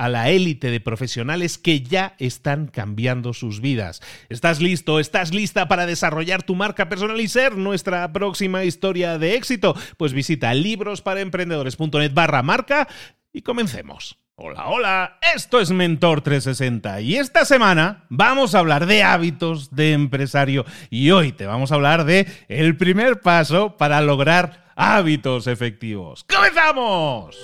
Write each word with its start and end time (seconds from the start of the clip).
a 0.00 0.08
la 0.08 0.30
élite 0.30 0.70
de 0.70 0.80
profesionales 0.80 1.58
que 1.58 1.82
ya 1.82 2.14
están 2.18 2.68
cambiando 2.68 3.34
sus 3.34 3.60
vidas. 3.60 4.00
¿Estás 4.30 4.62
listo? 4.62 4.98
¿Estás 4.98 5.34
lista 5.34 5.68
para 5.68 5.84
desarrollar 5.84 6.42
tu 6.42 6.54
marca 6.54 6.88
personal 6.88 7.20
y 7.20 7.28
ser 7.28 7.58
nuestra 7.58 8.10
próxima 8.10 8.64
historia 8.64 9.18
de 9.18 9.34
éxito? 9.34 9.76
Pues 9.98 10.14
visita 10.14 10.54
librosparaemprendedores.net 10.54 12.14
barra 12.14 12.42
marca 12.42 12.88
y 13.30 13.42
comencemos. 13.42 14.16
Hola, 14.36 14.68
hola, 14.68 15.18
esto 15.34 15.60
es 15.60 15.70
Mentor 15.70 16.22
360 16.22 17.02
y 17.02 17.16
esta 17.16 17.44
semana 17.44 18.06
vamos 18.08 18.54
a 18.54 18.60
hablar 18.60 18.86
de 18.86 19.02
hábitos 19.02 19.76
de 19.76 19.92
empresario 19.92 20.64
y 20.88 21.10
hoy 21.10 21.32
te 21.32 21.44
vamos 21.44 21.72
a 21.72 21.74
hablar 21.74 22.06
de 22.06 22.26
el 22.48 22.74
primer 22.78 23.20
paso 23.20 23.76
para 23.76 24.00
lograr 24.00 24.72
hábitos 24.76 25.46
efectivos. 25.46 26.24
¡Comenzamos! 26.24 27.36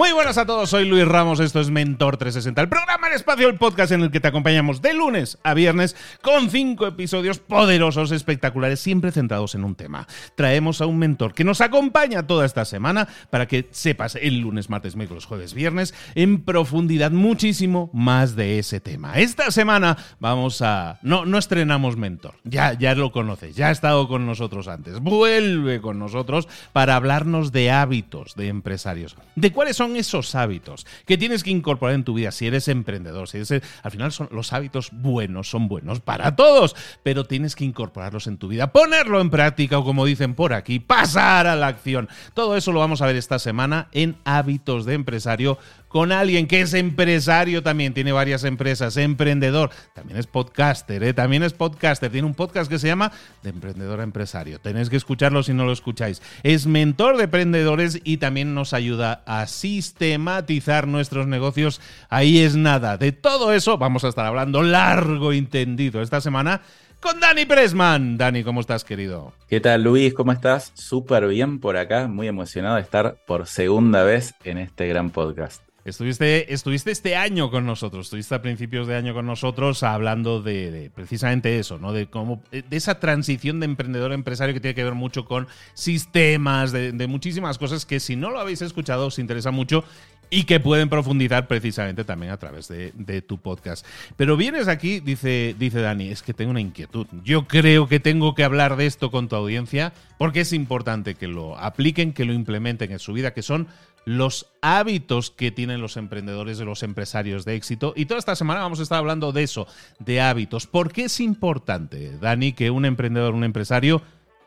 Muy 0.00 0.12
buenas 0.12 0.38
a 0.38 0.46
todos, 0.46 0.70
soy 0.70 0.86
Luis 0.86 1.06
Ramos, 1.06 1.40
esto 1.40 1.60
es 1.60 1.68
Mentor 1.68 2.16
360, 2.16 2.62
el 2.62 2.70
programa 2.70 3.08
El 3.08 3.12
Espacio, 3.12 3.50
el 3.50 3.58
podcast 3.58 3.92
en 3.92 4.00
el 4.00 4.10
que 4.10 4.18
te 4.18 4.28
acompañamos 4.28 4.80
de 4.80 4.94
lunes 4.94 5.36
a 5.42 5.52
viernes 5.52 5.94
con 6.22 6.48
cinco 6.48 6.86
episodios 6.86 7.38
poderosos, 7.38 8.10
espectaculares, 8.10 8.80
siempre 8.80 9.12
centrados 9.12 9.54
en 9.54 9.62
un 9.62 9.74
tema. 9.74 10.06
Traemos 10.36 10.80
a 10.80 10.86
un 10.86 10.96
mentor 10.96 11.34
que 11.34 11.44
nos 11.44 11.60
acompaña 11.60 12.26
toda 12.26 12.46
esta 12.46 12.64
semana 12.64 13.08
para 13.28 13.46
que 13.46 13.68
sepas 13.72 14.14
el 14.14 14.38
lunes, 14.38 14.70
martes, 14.70 14.96
miércoles, 14.96 15.26
jueves, 15.26 15.52
viernes 15.52 15.92
en 16.14 16.44
profundidad 16.44 17.10
muchísimo 17.10 17.90
más 17.92 18.36
de 18.36 18.58
ese 18.58 18.80
tema. 18.80 19.18
Esta 19.18 19.50
semana 19.50 19.98
vamos 20.18 20.62
a... 20.62 20.98
No, 21.02 21.26
no 21.26 21.36
estrenamos 21.36 21.98
mentor, 21.98 22.36
ya, 22.44 22.72
ya 22.72 22.94
lo 22.94 23.12
conoces, 23.12 23.54
ya 23.54 23.68
ha 23.68 23.70
estado 23.70 24.08
con 24.08 24.24
nosotros 24.24 24.66
antes, 24.66 24.98
vuelve 25.00 25.82
con 25.82 25.98
nosotros 25.98 26.48
para 26.72 26.96
hablarnos 26.96 27.52
de 27.52 27.70
hábitos 27.70 28.34
de 28.34 28.48
empresarios, 28.48 29.14
de 29.36 29.52
cuáles 29.52 29.76
son 29.76 29.89
esos 29.96 30.34
hábitos 30.34 30.86
que 31.06 31.18
tienes 31.18 31.42
que 31.42 31.50
incorporar 31.50 31.94
en 31.94 32.04
tu 32.04 32.14
vida 32.14 32.30
si 32.32 32.46
eres 32.46 32.68
emprendedor? 32.68 33.28
Si 33.28 33.38
eres, 33.38 33.62
al 33.82 33.90
final 33.90 34.12
son 34.12 34.28
los 34.32 34.52
hábitos 34.52 34.90
buenos, 34.92 35.50
son 35.50 35.68
buenos 35.68 36.00
para 36.00 36.36
todos, 36.36 36.76
pero 37.02 37.24
tienes 37.24 37.54
que 37.54 37.64
incorporarlos 37.64 38.26
en 38.26 38.38
tu 38.38 38.48
vida, 38.48 38.72
ponerlo 38.72 39.20
en 39.20 39.30
práctica 39.30 39.78
o 39.78 39.84
como 39.84 40.04
dicen 40.04 40.34
por 40.34 40.52
aquí, 40.52 40.78
pasar 40.78 41.46
a 41.46 41.56
la 41.56 41.68
acción. 41.68 42.08
Todo 42.34 42.56
eso 42.56 42.72
lo 42.72 42.80
vamos 42.80 43.02
a 43.02 43.06
ver 43.06 43.16
esta 43.16 43.38
semana 43.38 43.88
en 43.92 44.16
Hábitos 44.24 44.84
de 44.84 44.94
Empresario 44.94 45.58
con 45.90 46.12
alguien 46.12 46.46
que 46.46 46.60
es 46.60 46.72
empresario 46.72 47.64
también, 47.64 47.92
tiene 47.92 48.12
varias 48.12 48.44
empresas, 48.44 48.96
emprendedor, 48.96 49.70
también 49.92 50.20
es 50.20 50.28
podcaster, 50.28 51.02
¿eh? 51.02 51.14
también 51.14 51.42
es 51.42 51.52
podcaster, 51.52 52.12
tiene 52.12 52.28
un 52.28 52.34
podcast 52.34 52.70
que 52.70 52.78
se 52.78 52.86
llama 52.86 53.10
De 53.42 53.50
Emprendedor 53.50 53.98
a 53.98 54.04
Empresario. 54.04 54.60
Tenéis 54.60 54.88
que 54.88 54.96
escucharlo 54.96 55.42
si 55.42 55.52
no 55.52 55.64
lo 55.64 55.72
escucháis. 55.72 56.22
Es 56.44 56.68
mentor 56.68 57.16
de 57.16 57.24
emprendedores 57.24 58.00
y 58.04 58.18
también 58.18 58.54
nos 58.54 58.72
ayuda 58.72 59.24
a 59.26 59.48
sistematizar 59.48 60.86
nuestros 60.86 61.26
negocios. 61.26 61.80
Ahí 62.08 62.38
es 62.38 62.54
nada. 62.54 62.96
De 62.96 63.10
todo 63.10 63.52
eso 63.52 63.76
vamos 63.76 64.04
a 64.04 64.08
estar 64.10 64.26
hablando 64.26 64.62
largo 64.62 65.32
y 65.32 65.42
tendido 65.42 66.02
esta 66.02 66.20
semana 66.20 66.60
con 67.00 67.18
Dani 67.18 67.46
Pressman. 67.46 68.16
Dani, 68.16 68.44
¿cómo 68.44 68.60
estás, 68.60 68.84
querido? 68.84 69.32
¿Qué 69.48 69.58
tal, 69.58 69.82
Luis? 69.82 70.14
¿Cómo 70.14 70.30
estás? 70.30 70.70
Súper 70.74 71.26
bien 71.26 71.58
por 71.58 71.76
acá, 71.76 72.06
muy 72.06 72.28
emocionado 72.28 72.76
de 72.76 72.82
estar 72.82 73.16
por 73.26 73.48
segunda 73.48 74.04
vez 74.04 74.34
en 74.44 74.58
este 74.58 74.86
gran 74.86 75.10
podcast. 75.10 75.69
Estuviste, 75.90 76.54
estuviste 76.54 76.92
este 76.92 77.16
año 77.16 77.50
con 77.50 77.66
nosotros, 77.66 78.06
estuviste 78.06 78.36
a 78.36 78.40
principios 78.40 78.86
de 78.86 78.94
año 78.94 79.12
con 79.12 79.26
nosotros 79.26 79.82
hablando 79.82 80.40
de, 80.40 80.88
precisamente 80.94 81.58
eso, 81.58 81.78
¿no? 81.78 81.92
De 81.92 82.06
cómo, 82.06 82.42
de 82.52 82.64
esa 82.70 83.00
transición 83.00 83.58
de 83.58 83.66
emprendedor 83.66 84.12
empresario 84.12 84.54
que 84.54 84.60
tiene 84.60 84.76
que 84.76 84.84
ver 84.84 84.94
mucho 84.94 85.24
con 85.24 85.48
sistemas, 85.74 86.70
de, 86.70 87.06
muchísimas 87.08 87.58
cosas 87.58 87.86
que 87.86 87.98
si 87.98 88.14
no 88.14 88.30
lo 88.30 88.38
habéis 88.38 88.62
escuchado 88.62 89.08
os 89.08 89.18
interesa 89.18 89.50
mucho 89.50 89.82
y 90.30 90.44
que 90.44 90.60
pueden 90.60 90.88
profundizar 90.88 91.48
precisamente 91.48 92.04
también 92.04 92.30
a 92.30 92.36
través 92.36 92.68
de, 92.68 93.22
tu 93.22 93.38
podcast. 93.38 93.84
Pero 94.16 94.36
vienes 94.36 94.68
aquí, 94.68 95.00
dice, 95.00 95.56
dice 95.58 95.80
Dani, 95.80 96.08
es 96.08 96.22
que 96.22 96.32
tengo 96.32 96.52
una 96.52 96.60
inquietud. 96.60 97.08
Yo 97.24 97.48
creo 97.48 97.88
que 97.88 97.98
tengo 97.98 98.36
que 98.36 98.44
hablar 98.44 98.76
de 98.76 98.86
esto 98.86 99.10
con 99.10 99.28
tu 99.28 99.34
audiencia 99.34 99.92
porque 100.18 100.42
es 100.42 100.52
importante 100.52 101.16
que 101.16 101.26
lo 101.26 101.58
apliquen, 101.58 102.12
que 102.12 102.24
lo 102.24 102.32
implementen 102.32 102.92
en 102.92 103.00
su 103.00 103.12
vida, 103.12 103.34
que 103.34 103.42
son 103.42 103.66
los 104.04 104.46
hábitos 104.62 105.30
que 105.30 105.50
tienen 105.50 105.80
los 105.80 105.96
emprendedores 105.96 106.60
y 106.60 106.64
los 106.64 106.82
empresarios 106.82 107.44
de 107.44 107.54
éxito. 107.54 107.92
Y 107.96 108.06
toda 108.06 108.18
esta 108.18 108.36
semana 108.36 108.60
vamos 108.60 108.80
a 108.80 108.82
estar 108.82 108.98
hablando 108.98 109.32
de 109.32 109.42
eso, 109.42 109.66
de 109.98 110.20
hábitos. 110.20 110.66
¿Por 110.66 110.92
qué 110.92 111.04
es 111.04 111.20
importante, 111.20 112.16
Dani, 112.18 112.52
que 112.52 112.70
un 112.70 112.84
emprendedor, 112.84 113.34
un 113.34 113.44
empresario 113.44 114.02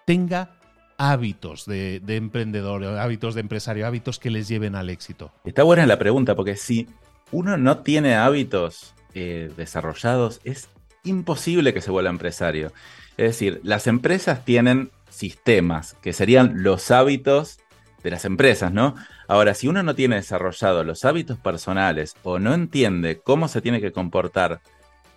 tenga 0.06 0.58
hábitos 0.98 1.66
de, 1.66 2.02
emprendedor, 2.08 2.84
hábitos 2.84 3.36
de 3.36 3.42
empresario, 3.42 3.88
hábitos 3.88 4.20
que 4.20 4.32
les 4.32 4.48
lleven 4.48 4.76
al 4.76 4.90
éxito? 4.90 5.32
Está 5.46 5.64
buena 5.64 5.86
la 5.86 6.00
pregunta, 6.00 6.36
porque 6.36 6.56
si 6.56 6.88
uno 7.32 7.58
no 7.58 7.80
tiene 7.80 8.16
hábitos 8.16 8.94
eh, 9.14 9.52
desarrollados, 9.56 10.42
es 10.44 10.70
imposible 11.04 11.74
que 11.74 11.82
se 11.82 11.92
vuelva 11.92 12.10
empresario. 12.10 12.72
Es 13.18 13.28
decir, 13.28 13.62
las 13.64 13.88
empresas 13.88 14.44
tienen 14.44 14.92
sistemas, 15.10 15.96
que 16.02 16.14
serían 16.14 16.64
los 16.64 16.90
hábitos 16.90 17.60
de 18.04 18.12
las 18.12 18.26
empresas, 18.26 18.72
¿no? 18.72 18.96
Ahora, 19.28 19.54
si 19.54 19.68
uno 19.68 19.82
no 19.82 19.96
tiene 19.96 20.18
desarrollado 20.18 20.84
los 20.84 21.06
hábitos 21.06 21.38
personales 21.38 22.16
o 22.24 22.38
no 22.38 22.54
entiende 22.54 23.22
cómo 23.22 23.48
se 23.48 23.62
tiene 23.62 23.82
que 23.82 23.92
comportar 23.92 24.62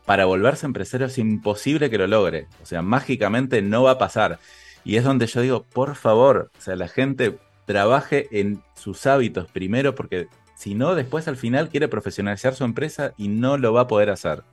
para 0.04 0.24
volverse 0.24 0.66
empresario, 0.66 1.08
es 1.08 1.18
imposible 1.18 1.90
que 1.90 1.98
lo 1.98 2.06
logre. 2.06 2.46
O 2.62 2.66
sea, 2.66 2.80
mágicamente 2.82 3.60
no 3.60 3.82
va 3.82 3.92
a 3.92 3.98
pasar. 3.98 4.38
Y 4.84 4.96
es 4.96 5.04
donde 5.04 5.26
yo 5.26 5.40
digo, 5.40 5.64
por 5.64 5.96
favor, 5.96 6.50
o 6.56 6.60
sea, 6.60 6.76
la 6.76 6.86
gente 6.86 7.38
trabaje 7.66 8.28
en 8.30 8.62
sus 8.76 9.04
hábitos 9.06 9.50
primero 9.50 9.96
porque 9.96 10.28
si 10.54 10.74
no, 10.74 10.94
después 10.94 11.26
al 11.26 11.36
final 11.36 11.68
quiere 11.68 11.88
profesionalizar 11.88 12.54
su 12.54 12.64
empresa 12.64 13.12
y 13.16 13.28
no 13.28 13.58
lo 13.58 13.72
va 13.72 13.82
a 13.82 13.86
poder 13.88 14.10
hacer. 14.10 14.44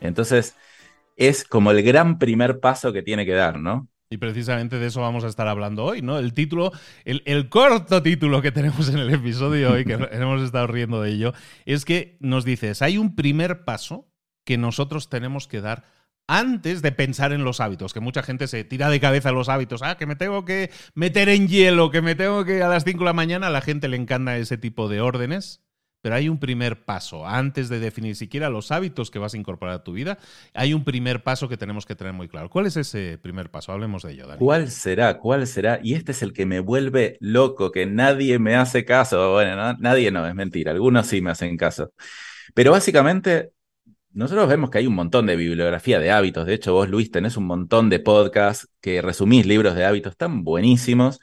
Entonces, 0.00 0.54
es 1.16 1.44
como 1.44 1.70
el 1.70 1.82
gran 1.82 2.18
primer 2.18 2.60
paso 2.60 2.92
que 2.92 3.02
tiene 3.02 3.26
que 3.26 3.34
dar, 3.34 3.58
¿no? 3.58 3.88
Y 4.12 4.16
precisamente 4.16 4.80
de 4.80 4.88
eso 4.88 5.00
vamos 5.02 5.22
a 5.22 5.28
estar 5.28 5.46
hablando 5.46 5.84
hoy, 5.84 6.02
¿no? 6.02 6.18
El 6.18 6.34
título, 6.34 6.72
el, 7.04 7.48
corto 7.48 8.02
título 8.02 8.42
que 8.42 8.50
tenemos 8.50 8.88
en 8.88 8.98
el 8.98 9.14
episodio 9.14 9.70
hoy, 9.70 9.84
que 9.84 9.92
hemos 10.10 10.42
estado 10.42 10.66
riendo 10.66 11.00
de 11.00 11.12
ello, 11.12 11.32
es 11.64 11.84
que 11.84 12.16
nos 12.18 12.44
dices, 12.44 12.82
hay 12.82 12.98
un 12.98 13.14
primer 13.14 13.64
paso 13.64 14.12
que 14.44 14.58
nosotros 14.58 15.10
tenemos 15.10 15.46
que 15.46 15.60
dar 15.60 15.84
antes 16.26 16.82
de 16.82 16.90
pensar 16.90 17.32
en 17.32 17.44
los 17.44 17.60
hábitos, 17.60 17.94
que 17.94 18.00
mucha 18.00 18.24
gente 18.24 18.48
se 18.48 18.64
tira 18.64 18.90
de 18.90 18.98
cabeza 18.98 19.30
los 19.30 19.48
hábitos, 19.48 19.80
ah, 19.82 19.96
que 19.96 20.06
me 20.06 20.16
tengo 20.16 20.44
que 20.44 20.72
meter 20.94 21.28
en 21.28 21.46
hielo, 21.46 21.92
que 21.92 22.02
me 22.02 22.16
tengo 22.16 22.44
que 22.44 22.64
a 22.64 22.68
las 22.68 22.82
5 22.82 22.98
de 22.98 23.04
la 23.04 23.12
mañana, 23.12 23.46
a 23.46 23.50
la 23.50 23.60
gente 23.60 23.86
le 23.86 23.96
encanta 23.96 24.36
ese 24.38 24.58
tipo 24.58 24.88
de 24.88 25.00
órdenes. 25.00 25.62
Pero 26.02 26.14
hay 26.14 26.28
un 26.28 26.38
primer 26.38 26.84
paso. 26.84 27.26
Antes 27.26 27.68
de 27.68 27.78
definir 27.78 28.16
siquiera 28.16 28.48
los 28.48 28.70
hábitos 28.70 29.10
que 29.10 29.18
vas 29.18 29.34
a 29.34 29.36
incorporar 29.36 29.74
a 29.74 29.84
tu 29.84 29.92
vida, 29.92 30.18
hay 30.54 30.72
un 30.72 30.84
primer 30.84 31.22
paso 31.22 31.48
que 31.48 31.56
tenemos 31.56 31.84
que 31.84 31.94
tener 31.94 32.12
muy 32.12 32.28
claro. 32.28 32.48
¿Cuál 32.48 32.66
es 32.66 32.76
ese 32.76 33.18
primer 33.18 33.50
paso? 33.50 33.72
Hablemos 33.72 34.02
de 34.02 34.12
ello, 34.12 34.26
Dani. 34.26 34.38
¿Cuál 34.38 34.70
será? 34.70 35.18
¿Cuál 35.18 35.46
será? 35.46 35.80
Y 35.82 35.94
este 35.94 36.12
es 36.12 36.22
el 36.22 36.32
que 36.32 36.46
me 36.46 36.60
vuelve 36.60 37.18
loco, 37.20 37.70
que 37.70 37.86
nadie 37.86 38.38
me 38.38 38.56
hace 38.56 38.84
caso. 38.84 39.32
Bueno, 39.32 39.74
nadie 39.78 40.10
no, 40.10 40.26
es 40.26 40.34
mentira. 40.34 40.72
Algunos 40.72 41.06
sí 41.06 41.20
me 41.20 41.30
hacen 41.30 41.56
caso. 41.56 41.92
Pero 42.54 42.72
básicamente, 42.72 43.52
nosotros 44.12 44.48
vemos 44.48 44.70
que 44.70 44.78
hay 44.78 44.86
un 44.86 44.94
montón 44.94 45.26
de 45.26 45.36
bibliografía 45.36 46.00
de 46.00 46.10
hábitos. 46.10 46.46
De 46.46 46.54
hecho, 46.54 46.72
vos, 46.72 46.88
Luis, 46.88 47.10
tenés 47.10 47.36
un 47.36 47.44
montón 47.44 47.90
de 47.90 48.00
podcasts 48.00 48.68
que 48.80 49.02
resumís 49.02 49.46
libros 49.46 49.74
de 49.74 49.84
hábitos 49.84 50.16
tan 50.16 50.44
buenísimos 50.44 51.20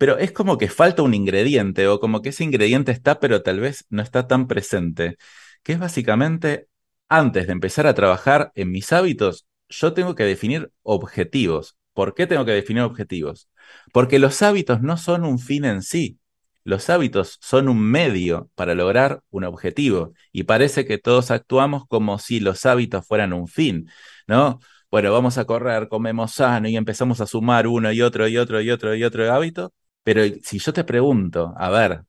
pero 0.00 0.16
es 0.16 0.32
como 0.32 0.56
que 0.56 0.70
falta 0.70 1.02
un 1.02 1.12
ingrediente 1.12 1.86
o 1.86 2.00
como 2.00 2.22
que 2.22 2.30
ese 2.30 2.42
ingrediente 2.42 2.90
está, 2.90 3.20
pero 3.20 3.42
tal 3.42 3.60
vez 3.60 3.84
no 3.90 4.02
está 4.02 4.26
tan 4.26 4.48
presente, 4.48 5.18
que 5.62 5.74
es 5.74 5.78
básicamente, 5.78 6.68
antes 7.10 7.46
de 7.46 7.52
empezar 7.52 7.86
a 7.86 7.92
trabajar 7.92 8.50
en 8.54 8.70
mis 8.70 8.94
hábitos, 8.94 9.46
yo 9.68 9.92
tengo 9.92 10.14
que 10.14 10.24
definir 10.24 10.72
objetivos. 10.82 11.76
¿Por 11.92 12.14
qué 12.14 12.26
tengo 12.26 12.46
que 12.46 12.52
definir 12.52 12.82
objetivos? 12.82 13.50
Porque 13.92 14.18
los 14.18 14.40
hábitos 14.40 14.80
no 14.80 14.96
son 14.96 15.22
un 15.26 15.38
fin 15.38 15.66
en 15.66 15.82
sí. 15.82 16.18
Los 16.64 16.88
hábitos 16.88 17.36
son 17.42 17.68
un 17.68 17.80
medio 17.82 18.50
para 18.54 18.74
lograr 18.74 19.20
un 19.28 19.44
objetivo 19.44 20.14
y 20.32 20.44
parece 20.44 20.86
que 20.86 20.96
todos 20.96 21.30
actuamos 21.30 21.86
como 21.86 22.18
si 22.18 22.40
los 22.40 22.64
hábitos 22.64 23.06
fueran 23.06 23.34
un 23.34 23.48
fin, 23.48 23.90
¿no? 24.26 24.60
Bueno, 24.90 25.12
vamos 25.12 25.36
a 25.36 25.44
correr, 25.44 25.88
comemos 25.88 26.32
sano 26.32 26.68
y 26.68 26.76
empezamos 26.78 27.20
a 27.20 27.26
sumar 27.26 27.66
uno 27.66 27.92
y 27.92 28.00
otro 28.00 28.26
y 28.28 28.38
otro 28.38 28.62
y 28.62 28.70
otro 28.70 28.94
y 28.94 29.04
otro 29.04 29.30
hábito 29.30 29.74
pero 30.02 30.22
si 30.42 30.58
yo 30.58 30.72
te 30.72 30.84
pregunto, 30.84 31.54
a 31.56 31.70
ver, 31.70 32.04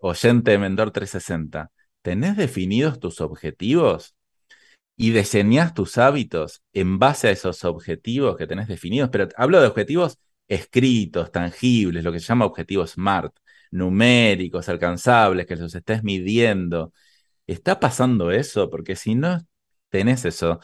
oyente 0.00 0.52
de 0.52 0.58
Mentor 0.58 0.90
360, 0.90 1.70
¿tenés 2.02 2.36
definidos 2.36 3.00
tus 3.00 3.20
objetivos? 3.20 4.14
Y 4.96 5.10
diseñás 5.12 5.74
tus 5.74 5.98
hábitos 5.98 6.62
en 6.72 6.98
base 6.98 7.28
a 7.28 7.30
esos 7.32 7.64
objetivos 7.64 8.36
que 8.36 8.46
tenés 8.46 8.68
definidos, 8.68 9.10
pero 9.10 9.28
hablo 9.36 9.60
de 9.60 9.66
objetivos 9.68 10.18
escritos, 10.48 11.32
tangibles, 11.32 12.04
lo 12.04 12.12
que 12.12 12.20
se 12.20 12.26
llama 12.26 12.44
objetivos 12.46 12.92
SMART, 12.92 13.34
numéricos, 13.70 14.68
alcanzables, 14.68 15.46
que 15.46 15.56
los 15.56 15.74
estés 15.74 16.04
midiendo. 16.04 16.92
¿Está 17.46 17.80
pasando 17.80 18.30
eso? 18.32 18.70
Porque 18.70 18.96
si 18.96 19.14
no 19.14 19.40
tenés 19.90 20.24
eso, 20.24 20.60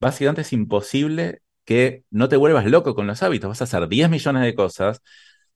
básicamente 0.00 0.42
es 0.42 0.52
imposible 0.52 1.42
que 1.64 2.04
no 2.10 2.28
te 2.28 2.36
vuelvas 2.36 2.66
loco 2.66 2.94
con 2.94 3.06
los 3.06 3.22
hábitos. 3.22 3.48
Vas 3.48 3.60
a 3.62 3.64
hacer 3.64 3.88
10 3.88 4.10
millones 4.10 4.42
de 4.42 4.54
cosas, 4.54 5.02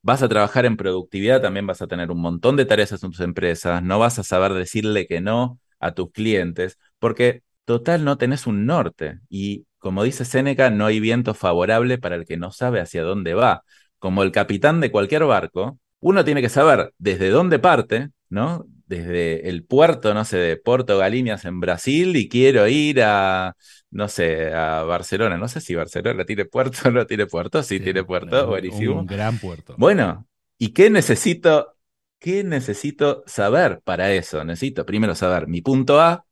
vas 0.06 0.22
a 0.22 0.28
trabajar 0.28 0.66
en 0.66 0.76
productividad, 0.76 1.42
también 1.42 1.66
vas 1.66 1.82
a 1.82 1.88
tener 1.88 2.12
un 2.12 2.20
montón 2.20 2.54
de 2.56 2.64
tareas 2.64 2.92
en 2.92 3.00
tus 3.00 3.18
empresas, 3.18 3.82
no 3.82 3.98
vas 3.98 4.20
a 4.20 4.22
saber 4.22 4.52
decirle 4.54 5.08
que 5.08 5.20
no 5.20 5.58
a 5.80 5.94
tus 5.94 6.12
clientes, 6.12 6.78
porque 7.00 7.42
total 7.64 8.04
no 8.04 8.16
tenés 8.16 8.46
un 8.46 8.66
norte. 8.66 9.18
Y 9.28 9.66
como 9.78 10.04
dice 10.04 10.24
Séneca, 10.24 10.70
no 10.70 10.86
hay 10.86 11.00
viento 11.00 11.34
favorable 11.34 11.98
para 11.98 12.14
el 12.14 12.24
que 12.24 12.36
no 12.36 12.52
sabe 12.52 12.80
hacia 12.80 13.02
dónde 13.02 13.34
va. 13.34 13.64
Como 13.98 14.22
el 14.22 14.30
capitán 14.30 14.80
de 14.80 14.92
cualquier 14.92 15.24
barco, 15.24 15.80
uno 15.98 16.24
tiene 16.24 16.40
que 16.40 16.50
saber 16.50 16.92
desde 16.98 17.30
dónde 17.30 17.58
parte, 17.58 18.10
¿no? 18.28 18.64
Desde 18.86 19.48
el 19.48 19.64
puerto, 19.64 20.14
no 20.14 20.24
sé, 20.24 20.36
de 20.36 20.56
Porto 20.56 20.96
Galiñas 20.98 21.44
en 21.44 21.58
Brasil 21.58 22.14
y 22.16 22.28
quiero 22.28 22.68
ir 22.68 23.02
a, 23.02 23.56
no 23.90 24.08
sé, 24.08 24.54
a 24.54 24.82
Barcelona. 24.84 25.36
No 25.36 25.48
sé 25.48 25.60
si 25.60 25.74
Barcelona 25.74 26.24
tiene 26.24 26.44
puerto 26.44 26.88
o 26.88 26.90
no 26.92 27.06
tiene 27.06 27.26
puerto. 27.26 27.62
Sí, 27.62 27.80
tiene 27.80 28.04
puerto, 28.04 28.46
buenísimo. 28.46 29.00
Un 29.00 29.06
gran 29.06 29.38
puerto. 29.38 29.74
Bueno, 29.76 30.26
¿y 30.58 30.68
qué 30.68 30.90
necesito? 30.90 31.76
¿Qué 32.18 32.44
necesito 32.44 33.22
saber 33.26 33.80
para 33.84 34.12
eso? 34.12 34.44
Necesito 34.44 34.86
primero 34.86 35.14
saber 35.14 35.48
mi 35.48 35.62
punto 35.62 36.00
A, 36.00 36.24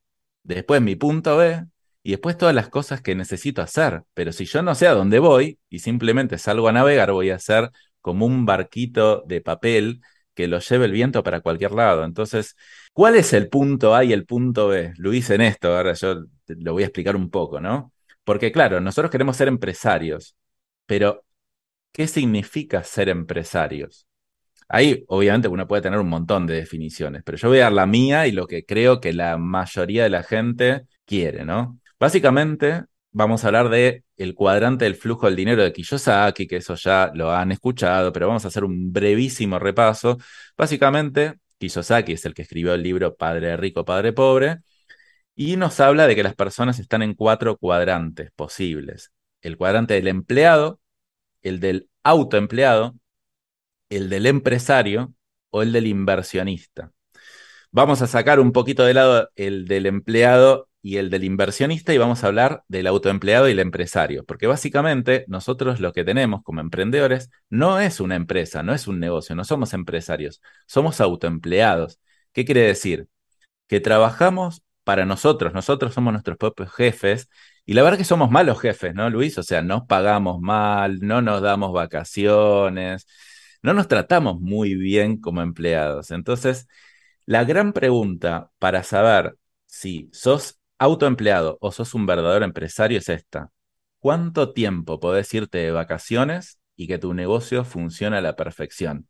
después 0.42 0.80
mi 0.80 0.96
punto 0.96 1.36
B 1.36 1.64
y 2.02 2.12
después 2.12 2.36
todas 2.36 2.54
las 2.54 2.68
cosas 2.68 3.00
que 3.00 3.14
necesito 3.14 3.62
hacer. 3.62 4.02
Pero 4.14 4.32
si 4.32 4.44
yo 4.44 4.62
no 4.62 4.74
sé 4.74 4.86
a 4.86 4.94
dónde 4.94 5.18
voy 5.18 5.58
y 5.68 5.80
simplemente 5.80 6.38
salgo 6.38 6.68
a 6.68 6.72
navegar, 6.72 7.12
voy 7.12 7.30
a 7.30 7.38
ser 7.38 7.70
como 8.00 8.26
un 8.26 8.44
barquito 8.46 9.22
de 9.26 9.40
papel 9.40 10.00
que 10.34 10.48
lo 10.48 10.58
lleve 10.60 10.86
el 10.86 10.92
viento 10.92 11.22
para 11.22 11.40
cualquier 11.40 11.72
lado. 11.72 12.04
Entonces, 12.04 12.56
¿cuál 12.92 13.16
es 13.16 13.32
el 13.32 13.48
punto 13.48 13.94
A 13.94 14.04
y 14.04 14.12
el 14.12 14.26
punto 14.26 14.68
B? 14.68 14.92
Luis, 14.98 15.30
en 15.30 15.40
esto, 15.40 15.76
ahora 15.76 15.92
yo 15.94 16.24
lo 16.48 16.72
voy 16.72 16.82
a 16.82 16.86
explicar 16.86 17.16
un 17.16 17.30
poco, 17.30 17.60
¿no? 17.60 17.92
Porque 18.24 18.52
claro, 18.52 18.80
nosotros 18.80 19.10
queremos 19.10 19.36
ser 19.36 19.48
empresarios, 19.48 20.36
pero 20.86 21.24
¿qué 21.92 22.06
significa 22.08 22.84
ser 22.84 23.08
empresarios? 23.08 24.06
Ahí, 24.68 25.04
obviamente, 25.08 25.48
uno 25.48 25.66
puede 25.68 25.82
tener 25.82 26.00
un 26.00 26.08
montón 26.08 26.46
de 26.46 26.54
definiciones, 26.54 27.22
pero 27.24 27.38
yo 27.38 27.48
voy 27.48 27.58
a 27.58 27.64
dar 27.64 27.72
la 27.72 27.86
mía 27.86 28.26
y 28.26 28.32
lo 28.32 28.46
que 28.46 28.64
creo 28.64 29.00
que 29.00 29.12
la 29.12 29.36
mayoría 29.38 30.04
de 30.04 30.10
la 30.10 30.22
gente 30.22 30.86
quiere, 31.04 31.44
¿no? 31.44 31.78
Básicamente, 32.00 32.84
vamos 33.14 33.44
a 33.44 33.46
hablar 33.48 33.70
de 33.70 34.04
el 34.16 34.34
cuadrante 34.34 34.84
del 34.84 34.96
flujo 34.96 35.26
del 35.26 35.36
dinero 35.36 35.62
de 35.62 35.72
Kiyosaki, 35.72 36.46
que 36.46 36.56
eso 36.56 36.74
ya 36.74 37.10
lo 37.14 37.32
han 37.32 37.52
escuchado, 37.52 38.12
pero 38.12 38.26
vamos 38.28 38.44
a 38.44 38.48
hacer 38.48 38.64
un 38.64 38.92
brevísimo 38.92 39.58
repaso. 39.58 40.18
Básicamente, 40.58 41.34
Kiyosaki 41.58 42.12
es 42.12 42.24
el 42.26 42.34
que 42.34 42.42
escribió 42.42 42.74
el 42.74 42.82
libro 42.82 43.16
Padre 43.16 43.56
Rico, 43.56 43.84
Padre 43.84 44.12
Pobre, 44.12 44.58
y 45.34 45.56
nos 45.56 45.80
habla 45.80 46.06
de 46.06 46.16
que 46.16 46.22
las 46.24 46.34
personas 46.34 46.78
están 46.78 47.02
en 47.02 47.14
cuatro 47.14 47.56
cuadrantes 47.56 48.30
posibles. 48.32 49.12
El 49.42 49.56
cuadrante 49.56 49.94
del 49.94 50.08
empleado, 50.08 50.80
el 51.42 51.60
del 51.60 51.88
autoempleado, 52.02 52.96
el 53.90 54.10
del 54.10 54.26
empresario 54.26 55.14
o 55.50 55.62
el 55.62 55.72
del 55.72 55.86
inversionista. 55.86 56.92
Vamos 57.70 58.02
a 58.02 58.06
sacar 58.08 58.40
un 58.40 58.52
poquito 58.52 58.84
de 58.84 58.94
lado 58.94 59.30
el 59.36 59.66
del 59.66 59.86
empleado 59.86 60.68
y 60.84 60.98
el 60.98 61.08
del 61.08 61.24
inversionista 61.24 61.94
y 61.94 61.98
vamos 61.98 62.24
a 62.24 62.26
hablar 62.26 62.62
del 62.68 62.86
autoempleado 62.86 63.48
y 63.48 63.52
el 63.52 63.58
empresario, 63.58 64.22
porque 64.26 64.46
básicamente 64.46 65.24
nosotros 65.28 65.80
lo 65.80 65.94
que 65.94 66.04
tenemos 66.04 66.42
como 66.42 66.60
emprendedores 66.60 67.30
no 67.48 67.80
es 67.80 68.00
una 68.00 68.16
empresa, 68.16 68.62
no 68.62 68.74
es 68.74 68.86
un 68.86 69.00
negocio, 69.00 69.34
no 69.34 69.44
somos 69.44 69.72
empresarios, 69.72 70.42
somos 70.66 71.00
autoempleados. 71.00 72.00
¿Qué 72.34 72.44
quiere 72.44 72.60
decir? 72.62 73.08
Que 73.68 73.80
trabajamos 73.80 74.62
para 74.84 75.06
nosotros, 75.06 75.54
nosotros 75.54 75.94
somos 75.94 76.12
nuestros 76.12 76.36
propios 76.36 76.70
jefes 76.74 77.30
y 77.64 77.72
la 77.74 77.82
verdad 77.82 77.96
que 77.98 78.04
somos 78.04 78.30
malos 78.30 78.60
jefes, 78.60 78.94
¿no, 78.94 79.08
Luis? 79.08 79.38
O 79.38 79.42
sea, 79.42 79.62
nos 79.62 79.86
pagamos 79.86 80.40
mal, 80.42 81.00
no 81.00 81.22
nos 81.22 81.40
damos 81.40 81.72
vacaciones, 81.72 83.06
no 83.62 83.72
nos 83.72 83.88
tratamos 83.88 84.38
muy 84.40 84.74
bien 84.74 85.18
como 85.18 85.40
empleados. 85.40 86.10
Entonces, 86.10 86.68
la 87.24 87.44
gran 87.44 87.72
pregunta 87.72 88.50
para 88.58 88.82
saber 88.82 89.36
si 89.66 90.10
sos 90.12 90.60
autoempleado 90.78 91.58
o 91.60 91.72
sos 91.72 91.94
un 91.94 92.06
verdadero 92.06 92.44
empresario 92.44 92.98
es 92.98 93.08
esta. 93.08 93.50
¿Cuánto 94.00 94.52
tiempo 94.52 95.00
podés 95.00 95.32
irte 95.34 95.58
de 95.58 95.70
vacaciones 95.70 96.58
y 96.76 96.86
que 96.88 96.98
tu 96.98 97.14
negocio 97.14 97.64
funcione 97.64 98.16
a 98.18 98.20
la 98.20 98.36
perfección? 98.36 99.08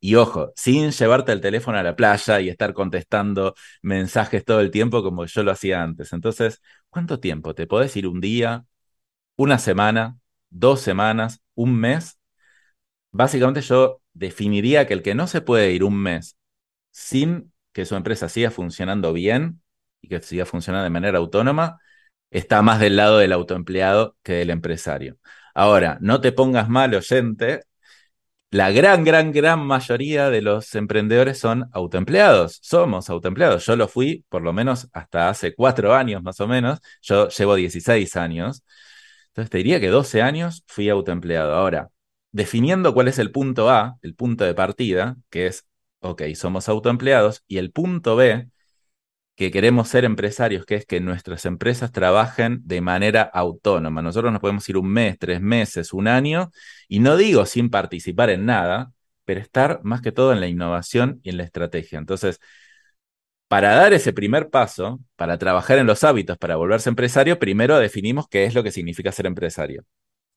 Y 0.00 0.16
ojo, 0.16 0.52
sin 0.56 0.90
llevarte 0.90 1.32
el 1.32 1.40
teléfono 1.40 1.78
a 1.78 1.82
la 1.82 1.96
playa 1.96 2.40
y 2.40 2.48
estar 2.48 2.74
contestando 2.74 3.54
mensajes 3.82 4.44
todo 4.44 4.60
el 4.60 4.70
tiempo 4.72 5.02
como 5.02 5.26
yo 5.26 5.42
lo 5.44 5.52
hacía 5.52 5.82
antes. 5.82 6.12
Entonces, 6.12 6.60
¿cuánto 6.90 7.20
tiempo? 7.20 7.54
¿Te 7.54 7.66
podés 7.68 7.96
ir 7.96 8.08
un 8.08 8.20
día, 8.20 8.64
una 9.36 9.58
semana, 9.58 10.18
dos 10.50 10.80
semanas, 10.80 11.42
un 11.54 11.76
mes? 11.78 12.18
Básicamente 13.10 13.60
yo 13.62 14.00
definiría 14.14 14.86
que 14.86 14.94
el 14.94 15.02
que 15.02 15.14
no 15.14 15.26
se 15.26 15.40
puede 15.42 15.72
ir 15.72 15.84
un 15.84 15.96
mes 15.96 16.36
sin 16.92 17.52
que 17.72 17.86
su 17.86 17.96
empresa 17.96 18.28
siga 18.30 18.50
funcionando 18.52 19.12
bien 19.14 19.61
y 20.02 20.08
que 20.08 20.20
siga 20.22 20.46
funcionando 20.46 20.84
de 20.84 20.90
manera 20.90 21.18
autónoma, 21.18 21.80
está 22.30 22.62
más 22.62 22.80
del 22.80 22.96
lado 22.96 23.18
del 23.18 23.32
autoempleado 23.32 24.16
que 24.22 24.34
del 24.34 24.50
empresario. 24.50 25.18
Ahora, 25.54 25.98
no 26.00 26.20
te 26.20 26.32
pongas 26.32 26.68
mal, 26.68 26.94
oyente, 26.94 27.62
la 28.52 28.70
gran, 28.70 29.02
gran, 29.02 29.32
gran 29.32 29.60
mayoría 29.66 30.28
de 30.28 30.42
los 30.42 30.74
emprendedores 30.74 31.38
son 31.38 31.70
autoempleados. 31.72 32.58
Somos 32.62 33.08
autoempleados. 33.08 33.64
Yo 33.64 33.76
lo 33.76 33.88
fui 33.88 34.26
por 34.28 34.42
lo 34.42 34.52
menos 34.52 34.88
hasta 34.92 35.30
hace 35.30 35.54
cuatro 35.54 35.94
años 35.94 36.22
más 36.22 36.38
o 36.40 36.46
menos. 36.46 36.78
Yo 37.00 37.28
llevo 37.28 37.54
16 37.54 38.14
años. 38.16 38.62
Entonces 39.28 39.50
te 39.50 39.58
diría 39.58 39.80
que 39.80 39.88
12 39.88 40.20
años 40.20 40.64
fui 40.66 40.90
autoempleado. 40.90 41.54
Ahora, 41.54 41.88
definiendo 42.30 42.92
cuál 42.92 43.08
es 43.08 43.18
el 43.18 43.30
punto 43.32 43.70
A, 43.70 43.96
el 44.02 44.14
punto 44.14 44.44
de 44.44 44.54
partida, 44.54 45.16
que 45.30 45.46
es, 45.46 45.66
ok, 46.00 46.22
somos 46.34 46.68
autoempleados, 46.68 47.42
y 47.48 47.56
el 47.58 47.72
punto 47.72 48.16
B, 48.16 48.50
que 49.34 49.50
queremos 49.50 49.88
ser 49.88 50.04
empresarios, 50.04 50.66
que 50.66 50.74
es 50.76 50.86
que 50.86 51.00
nuestras 51.00 51.46
empresas 51.46 51.92
trabajen 51.92 52.60
de 52.64 52.80
manera 52.80 53.22
autónoma. 53.22 54.02
Nosotros 54.02 54.32
nos 54.32 54.40
podemos 54.40 54.68
ir 54.68 54.76
un 54.76 54.88
mes, 54.88 55.18
tres 55.18 55.40
meses, 55.40 55.92
un 55.92 56.08
año, 56.08 56.50
y 56.88 57.00
no 57.00 57.16
digo 57.16 57.46
sin 57.46 57.70
participar 57.70 58.30
en 58.30 58.46
nada, 58.46 58.92
pero 59.24 59.40
estar 59.40 59.80
más 59.84 60.02
que 60.02 60.12
todo 60.12 60.32
en 60.32 60.40
la 60.40 60.48
innovación 60.48 61.20
y 61.22 61.30
en 61.30 61.38
la 61.38 61.44
estrategia. 61.44 61.98
Entonces, 61.98 62.40
para 63.48 63.74
dar 63.74 63.92
ese 63.92 64.12
primer 64.12 64.48
paso, 64.48 65.00
para 65.16 65.38
trabajar 65.38 65.78
en 65.78 65.86
los 65.86 66.04
hábitos, 66.04 66.38
para 66.38 66.56
volverse 66.56 66.88
empresario, 66.88 67.38
primero 67.38 67.78
definimos 67.78 68.26
qué 68.28 68.44
es 68.44 68.54
lo 68.54 68.62
que 68.62 68.70
significa 68.70 69.12
ser 69.12 69.26
empresario. 69.26 69.84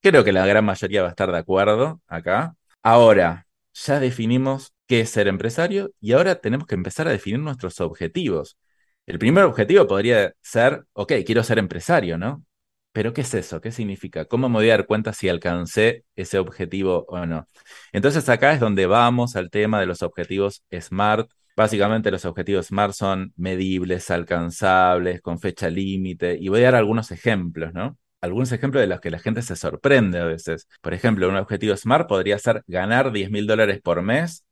Creo 0.02 0.24
que 0.24 0.32
la 0.32 0.46
gran 0.46 0.64
mayoría 0.64 1.02
va 1.02 1.08
a 1.08 1.10
estar 1.10 1.32
de 1.32 1.38
acuerdo 1.38 2.00
acá. 2.06 2.56
Ahora, 2.82 3.46
ya 3.72 4.00
definimos 4.00 4.74
qué 4.86 5.00
es 5.00 5.10
ser 5.10 5.28
empresario 5.28 5.92
y 6.00 6.12
ahora 6.12 6.36
tenemos 6.36 6.66
que 6.66 6.74
empezar 6.74 7.08
a 7.08 7.10
definir 7.10 7.40
nuestros 7.40 7.80
objetivos. 7.80 8.58
El 9.06 9.18
primer 9.18 9.44
objetivo 9.44 9.86
podría 9.86 10.32
ser, 10.42 10.84
ok, 10.92 11.12
quiero 11.24 11.42
ser 11.44 11.58
empresario, 11.58 12.18
¿no? 12.18 12.44
Pero 12.92 13.12
¿qué 13.12 13.20
es 13.22 13.34
eso? 13.34 13.60
¿Qué 13.60 13.72
significa? 13.72 14.24
¿Cómo 14.24 14.48
me 14.48 14.56
voy 14.56 14.70
a 14.70 14.72
dar 14.72 14.86
cuenta 14.86 15.12
si 15.12 15.28
alcancé 15.28 16.04
ese 16.16 16.38
objetivo 16.38 17.04
o 17.08 17.26
no? 17.26 17.46
Entonces 17.92 18.28
acá 18.28 18.52
es 18.52 18.60
donde 18.60 18.86
vamos 18.86 19.36
al 19.36 19.50
tema 19.50 19.80
de 19.80 19.86
los 19.86 20.02
objetivos 20.02 20.64
SMART. 20.72 21.30
Básicamente 21.56 22.10
los 22.10 22.24
objetivos 22.24 22.66
SMART 22.66 22.94
son 22.94 23.32
medibles, 23.36 24.10
alcanzables, 24.10 25.20
con 25.22 25.38
fecha 25.38 25.68
límite, 25.70 26.36
y 26.40 26.48
voy 26.48 26.60
a 26.60 26.64
dar 26.64 26.76
algunos 26.76 27.10
ejemplos, 27.10 27.72
¿no? 27.74 27.98
algunos 28.20 28.50
ejemplos 28.52 28.80
de 28.80 28.88
los 28.88 29.00
que 29.00 29.10
la 29.10 29.18
gente 29.18 29.42
se 29.42 29.56
sorprende 29.56 30.18
a 30.18 30.24
veces. 30.24 30.68
Por 30.80 30.94
ejemplo, 30.94 31.28
un 31.28 31.36
objetivo 31.36 31.76
SMART 31.76 32.08
podría 32.08 32.38
ser 32.38 32.62
ganar 32.66 33.12
10 33.12 33.30
mil 33.30 33.46
dólares 33.46 33.80
por 33.82 34.02
mes 34.02 34.44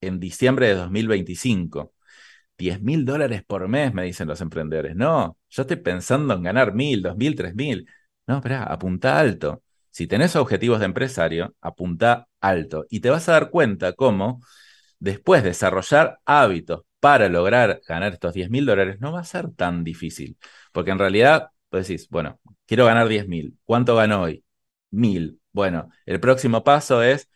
en 0.00 0.20
diciembre 0.20 0.68
de 0.68 0.74
2025. 0.74 1.92
10 2.58 2.82
mil 2.82 3.04
dólares 3.04 3.42
por 3.46 3.68
mes, 3.68 3.94
me 3.94 4.04
dicen 4.04 4.28
los 4.28 4.40
emprendedores. 4.40 4.96
No, 4.96 5.38
yo 5.48 5.62
estoy 5.62 5.76
pensando 5.76 6.34
en 6.34 6.42
ganar 6.42 6.74
mil, 6.74 7.02
dos 7.02 7.16
mil, 7.16 7.34
tres 7.36 7.54
mil. 7.54 7.88
No, 8.26 8.36
espera, 8.36 8.64
apunta 8.64 9.18
alto. 9.18 9.62
Si 9.90 10.06
tenés 10.06 10.36
objetivos 10.36 10.80
de 10.80 10.86
empresario, 10.86 11.54
apunta 11.60 12.28
alto. 12.40 12.86
Y 12.90 13.00
te 13.00 13.10
vas 13.10 13.28
a 13.28 13.32
dar 13.32 13.50
cuenta 13.50 13.92
cómo 13.94 14.40
después 14.98 15.42
desarrollar 15.42 16.18
hábitos 16.24 16.82
para 17.00 17.28
lograr 17.28 17.80
ganar 17.86 18.12
estos 18.12 18.34
10 18.34 18.50
mil 18.50 18.66
dólares 18.66 18.98
no 19.00 19.12
va 19.12 19.20
a 19.20 19.24
ser 19.24 19.50
tan 19.52 19.84
difícil. 19.84 20.36
Porque 20.72 20.90
en 20.90 20.98
realidad, 20.98 21.50
pues 21.68 21.88
decís, 21.88 22.08
bueno, 22.10 22.40
quiero 22.66 22.86
ganar 22.86 23.08
10 23.08 23.28
mil. 23.28 23.56
¿Cuánto 23.64 23.94
gano 23.96 24.22
hoy? 24.22 24.44
Mil. 24.90 25.40
Bueno, 25.52 25.90
el 26.06 26.20
próximo 26.20 26.64
paso 26.64 27.02
es 27.02 27.28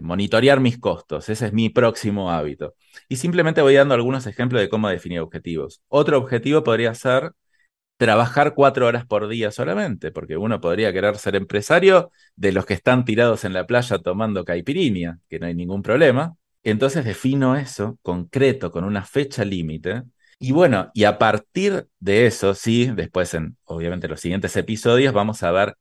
monitorear 0.00 0.60
mis 0.60 0.78
costos, 0.78 1.28
ese 1.28 1.46
es 1.46 1.52
mi 1.52 1.68
próximo 1.70 2.30
hábito. 2.30 2.74
Y 3.08 3.16
simplemente 3.16 3.62
voy 3.62 3.74
dando 3.74 3.94
algunos 3.94 4.26
ejemplos 4.26 4.60
de 4.62 4.68
cómo 4.68 4.88
definir 4.88 5.20
objetivos. 5.20 5.82
Otro 5.88 6.18
objetivo 6.18 6.64
podría 6.64 6.94
ser 6.94 7.32
trabajar 7.96 8.54
cuatro 8.54 8.86
horas 8.86 9.06
por 9.06 9.28
día 9.28 9.50
solamente, 9.50 10.10
porque 10.12 10.36
uno 10.36 10.60
podría 10.60 10.92
querer 10.92 11.16
ser 11.16 11.36
empresario 11.36 12.10
de 12.36 12.52
los 12.52 12.66
que 12.66 12.74
están 12.74 13.04
tirados 13.04 13.44
en 13.44 13.52
la 13.52 13.66
playa 13.66 13.98
tomando 13.98 14.44
caipirinha, 14.44 15.18
que 15.28 15.38
no 15.38 15.46
hay 15.46 15.54
ningún 15.54 15.82
problema. 15.82 16.34
Entonces 16.62 17.04
defino 17.04 17.56
eso 17.56 17.98
concreto, 18.02 18.70
con 18.70 18.84
una 18.84 19.04
fecha 19.04 19.44
límite. 19.44 20.02
Y 20.38 20.52
bueno, 20.52 20.90
y 20.94 21.04
a 21.04 21.18
partir 21.18 21.86
de 22.00 22.26
eso, 22.26 22.54
sí, 22.54 22.90
después 22.94 23.32
en 23.34 23.56
obviamente 23.64 24.08
los 24.08 24.20
siguientes 24.20 24.56
episodios 24.56 25.14
vamos 25.14 25.42
a 25.42 25.52
ver 25.52 25.76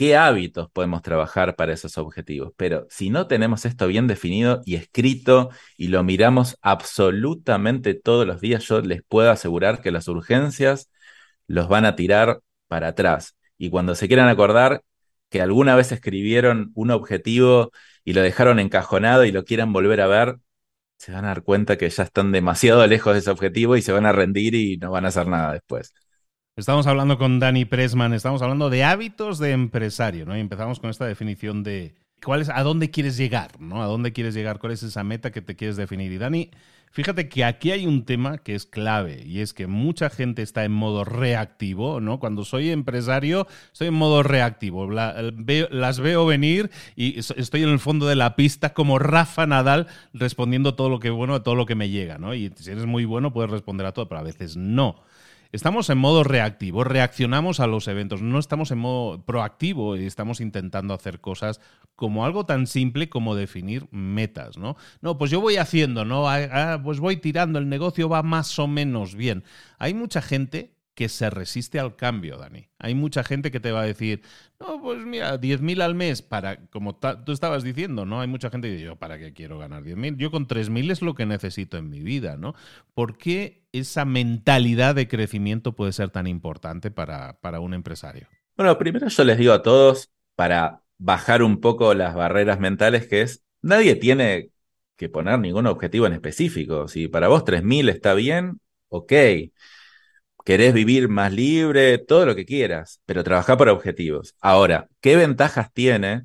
qué 0.00 0.16
hábitos 0.16 0.70
podemos 0.70 1.02
trabajar 1.02 1.56
para 1.56 1.74
esos 1.74 1.98
objetivos. 1.98 2.54
Pero 2.56 2.86
si 2.88 3.10
no 3.10 3.26
tenemos 3.26 3.66
esto 3.66 3.86
bien 3.86 4.06
definido 4.06 4.62
y 4.64 4.76
escrito 4.76 5.50
y 5.76 5.88
lo 5.88 6.02
miramos 6.02 6.56
absolutamente 6.62 7.92
todos 7.92 8.26
los 8.26 8.40
días, 8.40 8.64
yo 8.64 8.80
les 8.80 9.02
puedo 9.02 9.30
asegurar 9.30 9.82
que 9.82 9.90
las 9.90 10.08
urgencias 10.08 10.90
los 11.46 11.68
van 11.68 11.84
a 11.84 11.96
tirar 11.96 12.40
para 12.66 12.88
atrás. 12.88 13.36
Y 13.58 13.68
cuando 13.68 13.94
se 13.94 14.08
quieran 14.08 14.28
acordar 14.28 14.82
que 15.28 15.42
alguna 15.42 15.76
vez 15.76 15.92
escribieron 15.92 16.72
un 16.74 16.90
objetivo 16.92 17.70
y 18.02 18.14
lo 18.14 18.22
dejaron 18.22 18.58
encajonado 18.58 19.26
y 19.26 19.32
lo 19.32 19.44
quieran 19.44 19.74
volver 19.74 20.00
a 20.00 20.06
ver, 20.06 20.36
se 20.96 21.12
van 21.12 21.26
a 21.26 21.28
dar 21.28 21.42
cuenta 21.42 21.76
que 21.78 21.90
ya 21.90 22.04
están 22.04 22.32
demasiado 22.32 22.86
lejos 22.86 23.12
de 23.12 23.20
ese 23.20 23.30
objetivo 23.30 23.76
y 23.76 23.82
se 23.82 23.92
van 23.92 24.06
a 24.06 24.12
rendir 24.12 24.54
y 24.54 24.78
no 24.78 24.92
van 24.92 25.04
a 25.04 25.08
hacer 25.08 25.26
nada 25.26 25.52
después. 25.52 25.92
Estamos 26.60 26.86
hablando 26.86 27.16
con 27.16 27.40
Dani 27.40 27.64
Pressman, 27.64 28.12
estamos 28.12 28.42
hablando 28.42 28.68
de 28.68 28.84
hábitos 28.84 29.38
de 29.38 29.52
empresario, 29.52 30.26
¿no? 30.26 30.36
Y 30.36 30.40
empezamos 30.40 30.78
con 30.78 30.90
esta 30.90 31.06
definición 31.06 31.62
de 31.62 31.94
cuál 32.22 32.42
es, 32.42 32.50
a 32.50 32.62
dónde 32.62 32.90
quieres 32.90 33.16
llegar, 33.16 33.58
¿no? 33.58 33.82
A 33.82 33.86
dónde 33.86 34.12
quieres 34.12 34.34
llegar, 34.34 34.58
cuál 34.58 34.74
es 34.74 34.82
esa 34.82 35.02
meta 35.02 35.30
que 35.30 35.40
te 35.40 35.56
quieres 35.56 35.78
definir. 35.78 36.12
Y 36.12 36.18
Dani, 36.18 36.50
fíjate 36.90 37.30
que 37.30 37.46
aquí 37.46 37.70
hay 37.70 37.86
un 37.86 38.04
tema 38.04 38.36
que 38.36 38.54
es 38.54 38.66
clave 38.66 39.22
y 39.24 39.40
es 39.40 39.54
que 39.54 39.68
mucha 39.68 40.10
gente 40.10 40.42
está 40.42 40.62
en 40.66 40.72
modo 40.72 41.02
reactivo, 41.02 41.98
¿no? 41.98 42.20
Cuando 42.20 42.44
soy 42.44 42.68
empresario, 42.68 43.46
estoy 43.72 43.88
en 43.88 43.94
modo 43.94 44.22
reactivo. 44.22 44.86
las 44.90 46.00
veo 46.00 46.26
venir 46.26 46.70
y 46.94 47.18
estoy 47.18 47.62
en 47.62 47.70
el 47.70 47.78
fondo 47.78 48.06
de 48.06 48.16
la 48.16 48.36
pista 48.36 48.74
como 48.74 48.98
Rafa 48.98 49.46
Nadal 49.46 49.86
respondiendo 50.12 50.74
todo 50.74 50.90
lo 50.90 50.98
que 50.98 51.08
bueno, 51.08 51.36
a 51.36 51.42
todo 51.42 51.54
lo 51.54 51.64
que 51.64 51.74
me 51.74 51.88
llega, 51.88 52.18
¿no? 52.18 52.34
Y 52.34 52.52
si 52.54 52.70
eres 52.70 52.84
muy 52.84 53.06
bueno 53.06 53.32
puedes 53.32 53.50
responder 53.50 53.86
a 53.86 53.92
todo, 53.92 54.10
pero 54.10 54.20
a 54.20 54.24
veces 54.24 54.58
no. 54.58 55.08
Estamos 55.52 55.90
en 55.90 55.98
modo 55.98 56.22
reactivo, 56.22 56.84
reaccionamos 56.84 57.58
a 57.58 57.66
los 57.66 57.88
eventos, 57.88 58.22
no 58.22 58.38
estamos 58.38 58.70
en 58.70 58.78
modo 58.78 59.24
proactivo 59.24 59.96
y 59.96 60.06
estamos 60.06 60.40
intentando 60.40 60.94
hacer 60.94 61.20
cosas 61.20 61.60
como 61.96 62.24
algo 62.24 62.46
tan 62.46 62.68
simple 62.68 63.08
como 63.08 63.34
definir 63.34 63.88
metas, 63.90 64.58
¿no? 64.58 64.76
No, 65.00 65.18
pues 65.18 65.32
yo 65.32 65.40
voy 65.40 65.56
haciendo, 65.56 66.04
¿no? 66.04 66.28
Ah, 66.28 66.38
ah, 66.52 66.80
pues 66.84 67.00
voy 67.00 67.16
tirando, 67.16 67.58
el 67.58 67.68
negocio 67.68 68.08
va 68.08 68.22
más 68.22 68.60
o 68.60 68.68
menos 68.68 69.16
bien. 69.16 69.42
Hay 69.78 69.92
mucha 69.92 70.22
gente 70.22 70.76
que 70.94 71.08
se 71.08 71.30
resiste 71.30 71.78
al 71.78 71.96
cambio, 71.96 72.36
Dani. 72.36 72.68
Hay 72.78 72.94
mucha 72.94 73.24
gente 73.24 73.50
que 73.50 73.60
te 73.60 73.72
va 73.72 73.82
a 73.82 73.86
decir, 73.86 74.22
no, 74.58 74.80
pues 74.82 74.98
mira, 74.98 75.38
10.000 75.38 75.80
al 75.82 75.94
mes 75.94 76.22
para, 76.22 76.66
como 76.66 76.96
tú 76.96 77.32
estabas 77.32 77.62
diciendo, 77.62 78.04
¿no? 78.04 78.20
Hay 78.20 78.28
mucha 78.28 78.50
gente 78.50 78.68
que 78.68 78.72
dice, 78.74 78.86
yo, 78.86 78.96
¿para 78.96 79.18
qué 79.18 79.32
quiero 79.32 79.58
ganar 79.58 79.82
10.000? 79.82 80.16
Yo 80.16 80.30
con 80.30 80.46
3.000 80.46 80.90
es 80.90 81.02
lo 81.02 81.14
que 81.14 81.26
necesito 81.26 81.78
en 81.78 81.88
mi 81.88 82.00
vida, 82.00 82.36
¿no? 82.36 82.54
¿Por 82.94 83.16
qué 83.16 83.64
esa 83.72 84.04
mentalidad 84.04 84.94
de 84.94 85.08
crecimiento 85.08 85.74
puede 85.74 85.92
ser 85.92 86.10
tan 86.10 86.26
importante 86.26 86.90
para, 86.90 87.40
para 87.40 87.60
un 87.60 87.72
empresario? 87.74 88.28
Bueno, 88.56 88.76
primero 88.76 89.08
yo 89.08 89.24
les 89.24 89.38
digo 89.38 89.52
a 89.52 89.62
todos, 89.62 90.10
para 90.34 90.82
bajar 90.98 91.42
un 91.42 91.60
poco 91.60 91.94
las 91.94 92.14
barreras 92.14 92.60
mentales, 92.60 93.06
que 93.06 93.22
es, 93.22 93.42
nadie 93.62 93.94
tiene 93.94 94.50
que 94.96 95.08
poner 95.08 95.38
ningún 95.38 95.66
objetivo 95.66 96.06
en 96.06 96.12
específico. 96.12 96.88
Si 96.88 97.08
para 97.08 97.28
vos 97.28 97.44
3.000 97.44 97.88
está 97.88 98.12
bien, 98.12 98.60
ok 98.88 99.12
querés 100.44 100.74
vivir 100.74 101.08
más 101.08 101.32
libre, 101.32 101.98
todo 101.98 102.26
lo 102.26 102.34
que 102.36 102.44
quieras, 102.46 103.00
pero 103.06 103.24
trabajar 103.24 103.56
por 103.58 103.68
objetivos. 103.68 104.34
Ahora, 104.40 104.88
¿qué 105.00 105.16
ventajas 105.16 105.72
tiene 105.72 106.24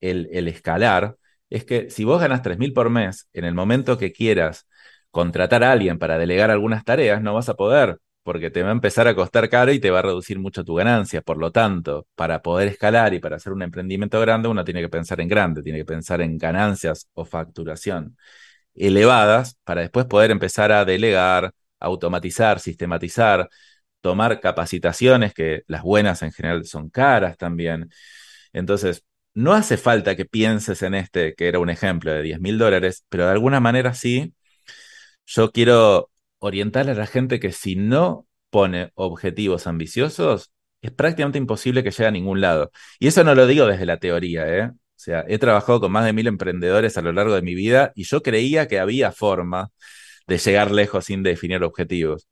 el, 0.00 0.28
el 0.32 0.48
escalar? 0.48 1.16
Es 1.50 1.64
que 1.64 1.90
si 1.90 2.04
vos 2.04 2.20
ganas 2.20 2.42
3.000 2.42 2.72
por 2.72 2.90
mes, 2.90 3.28
en 3.32 3.44
el 3.44 3.54
momento 3.54 3.98
que 3.98 4.12
quieras 4.12 4.66
contratar 5.10 5.64
a 5.64 5.72
alguien 5.72 5.98
para 5.98 6.18
delegar 6.18 6.50
algunas 6.50 6.84
tareas, 6.84 7.22
no 7.22 7.34
vas 7.34 7.48
a 7.48 7.54
poder, 7.54 7.98
porque 8.22 8.50
te 8.50 8.62
va 8.62 8.70
a 8.70 8.72
empezar 8.72 9.08
a 9.08 9.14
costar 9.14 9.48
caro 9.48 9.72
y 9.72 9.78
te 9.80 9.90
va 9.90 10.00
a 10.00 10.02
reducir 10.02 10.38
mucho 10.38 10.64
tu 10.64 10.74
ganancia. 10.74 11.22
Por 11.22 11.38
lo 11.38 11.52
tanto, 11.52 12.06
para 12.14 12.42
poder 12.42 12.68
escalar 12.68 13.14
y 13.14 13.20
para 13.20 13.36
hacer 13.36 13.52
un 13.52 13.62
emprendimiento 13.62 14.20
grande, 14.20 14.48
uno 14.48 14.64
tiene 14.64 14.80
que 14.82 14.88
pensar 14.88 15.20
en 15.20 15.28
grande, 15.28 15.62
tiene 15.62 15.78
que 15.78 15.84
pensar 15.84 16.20
en 16.20 16.36
ganancias 16.38 17.08
o 17.14 17.24
facturación 17.24 18.16
elevadas 18.74 19.56
para 19.64 19.82
después 19.82 20.06
poder 20.06 20.30
empezar 20.30 20.72
a 20.72 20.84
delegar, 20.84 21.52
automatizar, 21.80 22.60
sistematizar, 22.60 23.48
tomar 24.00 24.40
capacitaciones, 24.40 25.34
que 25.34 25.62
las 25.66 25.82
buenas 25.82 26.22
en 26.22 26.32
general 26.32 26.64
son 26.64 26.90
caras 26.90 27.36
también. 27.36 27.90
Entonces, 28.52 29.04
no 29.34 29.52
hace 29.52 29.76
falta 29.76 30.16
que 30.16 30.24
pienses 30.24 30.82
en 30.82 30.94
este, 30.94 31.34
que 31.34 31.48
era 31.48 31.58
un 31.58 31.70
ejemplo 31.70 32.12
de 32.12 32.22
10 32.22 32.40
mil 32.40 32.58
dólares, 32.58 33.04
pero 33.08 33.26
de 33.26 33.32
alguna 33.32 33.60
manera 33.60 33.94
sí, 33.94 34.34
yo 35.26 35.52
quiero 35.52 36.10
orientar 36.38 36.88
a 36.88 36.94
la 36.94 37.06
gente 37.06 37.40
que 37.40 37.52
si 37.52 37.76
no 37.76 38.26
pone 38.50 38.92
objetivos 38.94 39.66
ambiciosos, 39.66 40.52
es 40.80 40.92
prácticamente 40.92 41.38
imposible 41.38 41.82
que 41.82 41.90
llegue 41.90 42.06
a 42.06 42.10
ningún 42.10 42.40
lado. 42.40 42.70
Y 42.98 43.08
eso 43.08 43.24
no 43.24 43.34
lo 43.34 43.46
digo 43.46 43.66
desde 43.66 43.86
la 43.86 43.98
teoría, 43.98 44.46
¿eh? 44.48 44.70
O 44.70 44.98
sea, 44.98 45.24
he 45.28 45.38
trabajado 45.38 45.80
con 45.80 45.92
más 45.92 46.04
de 46.06 46.12
mil 46.12 46.26
emprendedores 46.26 46.96
a 46.96 47.02
lo 47.02 47.12
largo 47.12 47.34
de 47.34 47.42
mi 47.42 47.54
vida 47.54 47.92
y 47.94 48.04
yo 48.04 48.22
creía 48.22 48.66
que 48.66 48.78
había 48.78 49.12
forma 49.12 49.70
de 50.26 50.38
llegar 50.38 50.70
lejos 50.70 51.06
sin 51.06 51.22
definir 51.22 51.62
objetivos. 51.64 52.28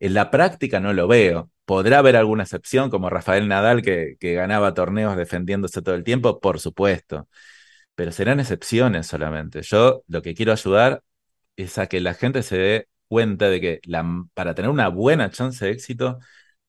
En 0.00 0.14
la 0.14 0.30
práctica 0.30 0.80
no 0.80 0.92
lo 0.92 1.08
veo. 1.08 1.50
¿Podrá 1.64 1.98
haber 1.98 2.16
alguna 2.16 2.44
excepción 2.44 2.90
como 2.90 3.10
Rafael 3.10 3.48
Nadal 3.48 3.82
que, 3.82 4.16
ganaba 4.20 4.74
torneos 4.74 5.16
defendiéndose 5.16 5.82
todo 5.82 5.94
el 5.94 6.04
tiempo? 6.04 6.40
Por 6.40 6.60
supuesto. 6.60 7.28
Pero 7.94 8.12
serán 8.12 8.40
excepciones 8.40 9.06
solamente. 9.06 9.62
Yo 9.62 10.02
lo 10.08 10.22
que 10.22 10.34
quiero 10.34 10.52
ayudar 10.52 11.02
es 11.56 11.78
a 11.78 11.86
que 11.88 12.00
la 12.00 12.14
gente 12.14 12.42
se 12.42 12.58
dé 12.58 12.88
cuenta 13.08 13.50
de 13.50 13.60
que 13.60 13.80
para 14.34 14.54
tener 14.54 14.70
una 14.70 14.88
buena 14.88 15.30
chance 15.30 15.64
de 15.64 15.72
éxito 15.72 16.18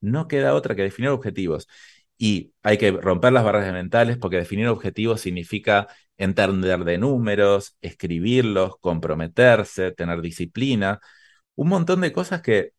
no 0.00 0.28
queda 0.28 0.54
otra 0.54 0.74
que 0.76 0.82
definir 0.82 1.10
objetivos. 1.10 1.68
Y 2.18 2.54
hay 2.62 2.78
que 2.78 2.92
romper 2.92 3.32
las 3.32 3.44
barreras 3.44 3.72
mentales 3.72 4.16
porque 4.18 4.36
definir 4.36 4.68
objetivos 4.68 5.20
significa 5.20 5.88
entender 6.22 6.84
de 6.84 6.98
números, 6.98 7.76
escribirlos, 7.80 8.76
comprometerse, 8.80 9.92
tener 9.92 10.20
disciplina, 10.20 11.00
un 11.56 11.68
montón 11.68 12.00
de 12.02 12.12
cosas 12.12 12.42
que 12.42 12.72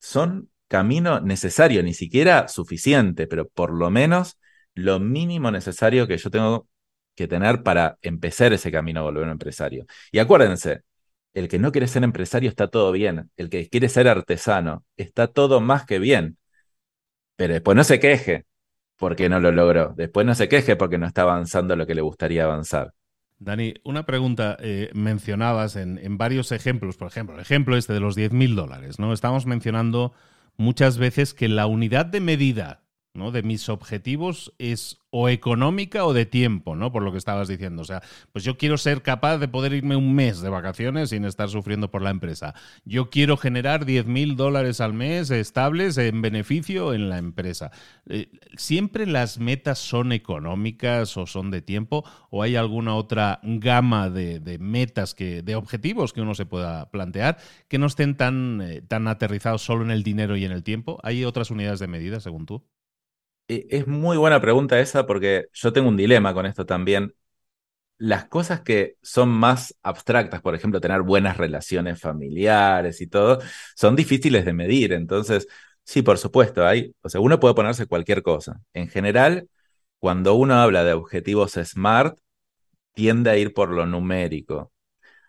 son 0.00 0.50
camino 0.68 1.20
necesario, 1.20 1.82
ni 1.82 1.94
siquiera 1.94 2.48
suficiente, 2.48 3.26
pero 3.26 3.48
por 3.48 3.72
lo 3.72 3.90
menos 3.90 4.38
lo 4.74 5.00
mínimo 5.00 5.50
necesario 5.50 6.06
que 6.06 6.18
yo 6.18 6.30
tengo 6.30 6.68
que 7.14 7.28
tener 7.28 7.62
para 7.62 7.98
empezar 8.02 8.52
ese 8.52 8.72
camino 8.72 9.00
a 9.00 9.02
volver 9.04 9.24
un 9.24 9.30
empresario. 9.30 9.86
Y 10.12 10.18
acuérdense, 10.20 10.82
el 11.34 11.48
que 11.48 11.58
no 11.58 11.72
quiere 11.72 11.88
ser 11.88 12.04
empresario 12.04 12.48
está 12.50 12.68
todo 12.68 12.92
bien, 12.92 13.30
el 13.36 13.50
que 13.50 13.68
quiere 13.68 13.88
ser 13.88 14.08
artesano 14.08 14.84
está 14.96 15.28
todo 15.28 15.60
más 15.60 15.84
que 15.86 15.98
bien, 15.98 16.38
pero 17.36 17.54
después 17.54 17.76
no 17.76 17.84
se 17.84 18.00
queje 18.00 18.46
porque 18.98 19.28
no 19.28 19.40
lo 19.40 19.52
logró, 19.52 19.94
después 19.96 20.26
no 20.26 20.34
se 20.34 20.48
queje 20.48 20.76
porque 20.76 20.98
no 20.98 21.06
está 21.06 21.22
avanzando 21.22 21.76
lo 21.76 21.86
que 21.86 21.94
le 21.94 22.02
gustaría 22.02 22.44
avanzar. 22.44 22.92
Dani, 23.38 23.74
una 23.84 24.04
pregunta. 24.04 24.56
Eh, 24.60 24.90
mencionabas 24.94 25.76
en, 25.76 25.98
en, 25.98 26.18
varios 26.18 26.50
ejemplos, 26.50 26.96
por 26.96 27.06
ejemplo, 27.06 27.36
el 27.36 27.40
ejemplo 27.40 27.76
este 27.76 27.92
de 27.92 28.00
los 28.00 28.16
10.000 28.16 28.54
dólares, 28.56 28.98
¿no? 28.98 29.12
Estamos 29.12 29.46
mencionando 29.46 30.12
muchas 30.56 30.98
veces 30.98 31.34
que 31.34 31.48
la 31.48 31.66
unidad 31.66 32.04
de 32.04 32.20
medida 32.20 32.82
¿no? 33.14 33.30
de 33.30 33.42
mis 33.42 33.68
objetivos 33.68 34.52
es 34.58 35.00
o 35.10 35.28
económica 35.28 36.04
o 36.04 36.12
de 36.12 36.26
tiempo, 36.26 36.76
¿no? 36.76 36.92
Por 36.92 37.02
lo 37.02 37.12
que 37.12 37.18
estabas 37.18 37.48
diciendo. 37.48 37.82
O 37.82 37.84
sea, 37.84 38.02
pues 38.32 38.44
yo 38.44 38.58
quiero 38.58 38.76
ser 38.76 39.02
capaz 39.02 39.38
de 39.38 39.48
poder 39.48 39.72
irme 39.72 39.96
un 39.96 40.14
mes 40.14 40.40
de 40.40 40.50
vacaciones 40.50 41.10
sin 41.10 41.24
estar 41.24 41.48
sufriendo 41.48 41.90
por 41.90 42.02
la 42.02 42.10
empresa. 42.10 42.54
Yo 42.84 43.08
quiero 43.08 43.36
generar 43.38 43.86
10 43.86 44.06
mil 44.06 44.36
dólares 44.36 44.80
al 44.80 44.92
mes 44.92 45.30
estables 45.30 45.96
en 45.96 46.20
beneficio 46.20 46.92
en 46.92 47.08
la 47.08 47.18
empresa. 47.18 47.70
Eh, 48.06 48.28
¿Siempre 48.56 49.06
las 49.06 49.38
metas 49.38 49.78
son 49.78 50.12
económicas 50.12 51.16
o 51.16 51.26
son 51.26 51.50
de 51.50 51.62
tiempo? 51.62 52.04
¿O 52.30 52.42
hay 52.42 52.56
alguna 52.56 52.94
otra 52.94 53.40
gama 53.42 54.10
de, 54.10 54.58
metas, 54.60 55.14
que, 55.14 55.42
de 55.42 55.56
objetivos 55.56 56.12
que 56.12 56.20
uno 56.20 56.34
se 56.34 56.44
pueda 56.44 56.90
plantear 56.90 57.38
que 57.68 57.78
no 57.78 57.86
estén 57.86 58.16
tan, 58.16 58.60
eh, 58.60 58.82
tan 58.82 59.08
aterrizados 59.08 59.62
solo 59.62 59.84
en 59.84 59.90
el 59.90 60.02
dinero 60.02 60.36
y 60.36 60.44
en 60.44 60.52
el 60.52 60.62
tiempo? 60.62 60.98
¿Hay 61.02 61.24
otras 61.24 61.50
unidades 61.50 61.80
de 61.80 61.86
medida, 61.86 62.20
según 62.20 62.44
tú? 62.44 62.62
Eh, 63.48 63.66
es 63.70 63.86
muy 63.86 64.16
buena 64.16 64.40
pregunta 64.40 64.78
esa 64.80 65.06
porque 65.06 65.46
yo 65.52 65.72
tengo 65.72 65.88
un 65.88 65.96
dilema 65.96 66.34
con 66.34 66.46
esto 66.46 66.66
también. 66.66 67.14
Las 67.98 68.26
cosas 68.26 68.62
que 68.62 68.96
son 69.02 69.30
más 69.30 69.76
abstractas, 69.82 70.42
por 70.42 70.54
ejemplo, 70.54 70.80
tener 70.80 71.02
buenas 71.02 71.36
relaciones 71.38 72.00
familiares 72.00 73.00
y 73.00 73.08
todo, 73.08 73.40
son 73.76 73.96
difíciles 73.96 74.44
de 74.46 74.52
medir. 74.54 74.92
Entonces, 74.92 75.48
sí, 75.84 76.02
por 76.02 76.18
supuesto, 76.18 76.66
hay, 76.66 76.94
o 77.02 77.08
sea, 77.10 77.20
uno 77.22 77.40
puede 77.40 77.54
ponerse 77.54 77.86
cualquier 77.86 78.22
cosa. 78.22 78.60
En 78.74 78.88
general, 78.88 79.48
cuando 80.00 80.34
uno 80.34 80.54
habla 80.56 80.84
de 80.84 80.94
objetivos 80.94 81.54
SMART, 81.54 82.18
tiende 82.94 83.30
a 83.30 83.36
ir 83.36 83.52
por 83.54 83.70
lo 83.70 83.86
numérico. 83.86 84.72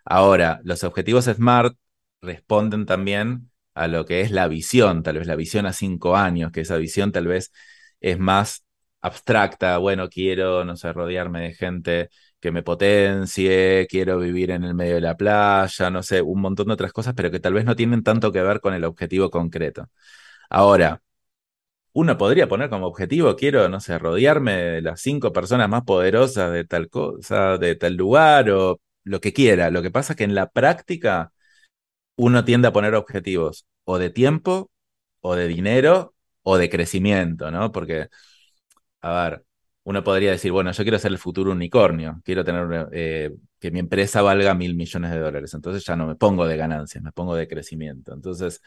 Ahora, 0.05 0.61
los 0.63 0.83
objetivos 0.83 1.25
SMART 1.27 1.77
responden 2.21 2.85
también 2.85 3.51
a 3.75 3.87
lo 3.87 4.05
que 4.05 4.21
es 4.21 4.31
la 4.31 4.47
visión, 4.47 5.03
tal 5.03 5.17
vez 5.19 5.27
la 5.27 5.35
visión 5.35 5.65
a 5.65 5.73
cinco 5.73 6.15
años, 6.17 6.51
que 6.51 6.61
esa 6.61 6.77
visión 6.77 7.11
tal 7.11 7.27
vez 7.27 7.51
es 7.99 8.19
más 8.19 8.65
abstracta, 9.01 9.77
bueno, 9.77 10.09
quiero, 10.09 10.65
no 10.65 10.75
sé, 10.75 10.91
rodearme 10.93 11.41
de 11.41 11.53
gente 11.53 12.09
que 12.39 12.51
me 12.51 12.63
potencie, 12.63 13.87
quiero 13.89 14.19
vivir 14.19 14.51
en 14.51 14.63
el 14.63 14.73
medio 14.75 14.95
de 14.95 15.01
la 15.01 15.15
playa, 15.17 15.89
no 15.89 16.03
sé, 16.03 16.21
un 16.21 16.41
montón 16.41 16.67
de 16.67 16.73
otras 16.73 16.93
cosas, 16.93 17.13
pero 17.15 17.31
que 17.31 17.39
tal 17.39 17.53
vez 17.53 17.65
no 17.65 17.75
tienen 17.75 18.03
tanto 18.03 18.31
que 18.31 18.41
ver 18.41 18.59
con 18.61 18.73
el 18.73 18.83
objetivo 18.85 19.29
concreto. 19.29 19.89
Ahora, 20.49 21.01
uno 21.93 22.17
podría 22.17 22.47
poner 22.47 22.69
como 22.69 22.87
objetivo, 22.87 23.35
quiero, 23.35 23.67
no 23.69 23.79
sé, 23.79 23.97
rodearme 23.99 24.53
de 24.55 24.81
las 24.81 25.01
cinco 25.01 25.33
personas 25.33 25.69
más 25.69 25.83
poderosas 25.83 26.51
de 26.51 26.65
tal 26.65 26.89
cosa, 26.89 27.57
de 27.57 27.75
tal 27.75 27.95
lugar 27.95 28.49
o 28.51 28.79
lo 29.03 29.19
que 29.21 29.33
quiera. 29.33 29.71
Lo 29.71 29.81
que 29.81 29.91
pasa 29.91 30.13
es 30.13 30.17
que 30.17 30.23
en 30.23 30.35
la 30.35 30.49
práctica 30.49 31.33
uno 32.15 32.45
tiende 32.45 32.67
a 32.69 32.73
poner 32.73 32.95
objetivos 32.95 33.67
o 33.85 33.97
de 33.99 34.09
tiempo 34.09 34.71
o 35.21 35.35
de 35.35 35.47
dinero 35.47 36.15
o 36.49 36.57
de 36.57 36.69
crecimiento, 36.69 37.51
¿no? 37.51 37.71
Porque, 37.71 38.07
a 39.01 39.23
ver, 39.29 39.45
uno 39.83 40.03
podría 40.03 40.31
decir, 40.31 40.51
bueno, 40.51 40.71
yo 40.71 40.83
quiero 40.83 40.99
ser 40.99 41.11
el 41.11 41.17
futuro 41.17 41.51
unicornio, 41.51 42.21
quiero 42.23 42.43
tener 42.43 42.89
eh, 42.91 43.31
que 43.59 43.71
mi 43.71 43.79
empresa 43.79 44.21
valga 44.21 44.53
mil 44.53 44.75
millones 44.75 45.11
de 45.11 45.19
dólares, 45.19 45.53
entonces 45.53 45.85
ya 45.85 45.95
no 45.95 46.07
me 46.07 46.15
pongo 46.15 46.47
de 46.47 46.57
ganancias, 46.57 47.03
me 47.03 47.11
pongo 47.11 47.35
de 47.35 47.47
crecimiento. 47.47 48.13
Entonces, 48.13 48.61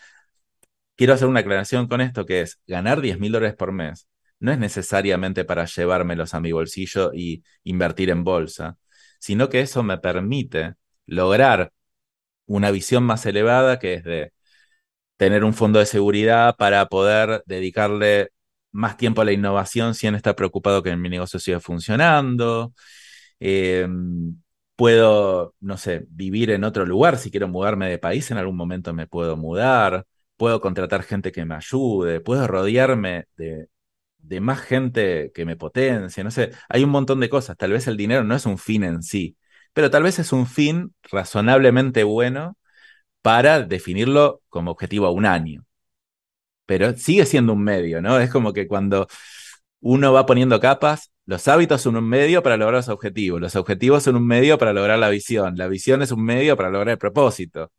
quiero 0.96 1.14
hacer 1.14 1.28
una 1.28 1.40
aclaración 1.40 1.88
con 1.88 2.00
esto 2.00 2.26
que 2.26 2.42
es, 2.42 2.60
ganar 2.66 3.00
10 3.00 3.18
mil 3.18 3.32
dólares 3.32 3.56
por 3.56 3.72
mes 3.72 4.08
no 4.40 4.52
es 4.52 4.58
necesariamente 4.58 5.44
para 5.44 5.66
llevármelos 5.66 6.34
a 6.34 6.40
mi 6.40 6.50
bolsillo 6.52 7.12
y 7.14 7.44
invertir 7.64 8.10
en 8.10 8.24
bolsa, 8.24 8.76
sino 9.20 9.48
que 9.48 9.60
eso 9.60 9.84
me 9.84 9.98
permite 9.98 10.74
lograr 11.06 11.72
una 12.46 12.70
visión 12.72 13.04
más 13.04 13.24
elevada 13.26 13.78
que 13.78 13.94
es 13.94 14.04
de 14.04 14.32
tener 15.16 15.44
un 15.44 15.54
fondo 15.54 15.78
de 15.78 15.86
seguridad 15.86 16.56
para 16.56 16.86
poder 16.86 17.42
dedicarle 17.46 18.30
más 18.72 18.96
tiempo 18.96 19.22
a 19.22 19.24
la 19.24 19.32
innovación 19.32 19.94
si 19.94 20.10
no 20.10 20.16
está 20.16 20.34
preocupado 20.34 20.82
que 20.82 20.96
mi 20.96 21.08
negocio 21.08 21.38
siga 21.38 21.60
funcionando. 21.60 22.72
Em, 23.40 24.36
puedo, 24.76 25.54
no 25.60 25.76
sé, 25.78 26.04
vivir 26.10 26.50
en 26.50 26.64
otro 26.64 26.86
lugar. 26.86 27.18
Si 27.18 27.30
quiero 27.30 27.48
mudarme 27.48 27.88
de 27.88 27.98
país, 27.98 28.30
en 28.30 28.38
algún 28.38 28.56
momento 28.56 28.92
me 28.94 29.06
puedo 29.06 29.36
mudar. 29.36 30.06
Puedo 30.36 30.60
contratar 30.60 31.02
gente 31.02 31.32
que 31.32 31.44
me 31.44 31.54
ayude. 31.54 32.20
Puedo 32.20 32.46
rodearme 32.46 33.26
de, 33.36 33.68
de 34.18 34.40
más 34.40 34.60
gente 34.60 35.32
que 35.34 35.44
me 35.44 35.56
potencie. 35.56 36.24
No 36.24 36.30
sé, 36.30 36.52
hay 36.68 36.84
un 36.84 36.90
montón 36.90 37.20
de 37.20 37.28
cosas. 37.28 37.56
Tal 37.56 37.72
vez 37.72 37.86
el 37.88 37.96
dinero 37.96 38.24
no 38.24 38.34
es 38.34 38.46
un 38.46 38.58
fin 38.58 38.84
en 38.84 39.02
sí, 39.02 39.36
pero 39.72 39.90
tal 39.90 40.02
vez 40.04 40.18
es 40.18 40.32
un 40.32 40.46
fin 40.46 40.94
razonablemente 41.10 42.04
bueno 42.04 42.56
para 43.22 43.62
definirlo 43.62 44.42
como 44.48 44.72
objetivo 44.72 45.06
a 45.06 45.12
un 45.12 45.26
año. 45.26 45.64
Pero 46.66 46.96
sigue 46.96 47.26
siendo 47.26 47.52
un 47.52 47.62
medio, 47.62 48.00
¿no? 48.00 48.18
Es 48.18 48.30
como 48.30 48.52
que 48.52 48.66
cuando 48.68 49.06
uno 49.80 50.12
va 50.12 50.26
poniendo 50.26 50.60
capas, 50.60 51.12
los 51.26 51.46
hábitos 51.48 51.82
son 51.82 51.96
un 51.96 52.08
medio 52.08 52.42
para 52.42 52.56
lograr 52.56 52.74
los 52.76 52.88
objetivos, 52.88 53.40
los 53.40 53.56
objetivos 53.56 54.02
son 54.04 54.16
un 54.16 54.26
medio 54.26 54.58
para 54.58 54.72
lograr 54.72 54.98
la 54.98 55.10
visión, 55.10 55.56
la 55.56 55.68
visión 55.68 56.02
es 56.02 56.12
un 56.12 56.24
medio 56.24 56.56
para 56.56 56.70
lograr 56.70 56.90
el 56.92 56.98
propósito. 56.98 57.72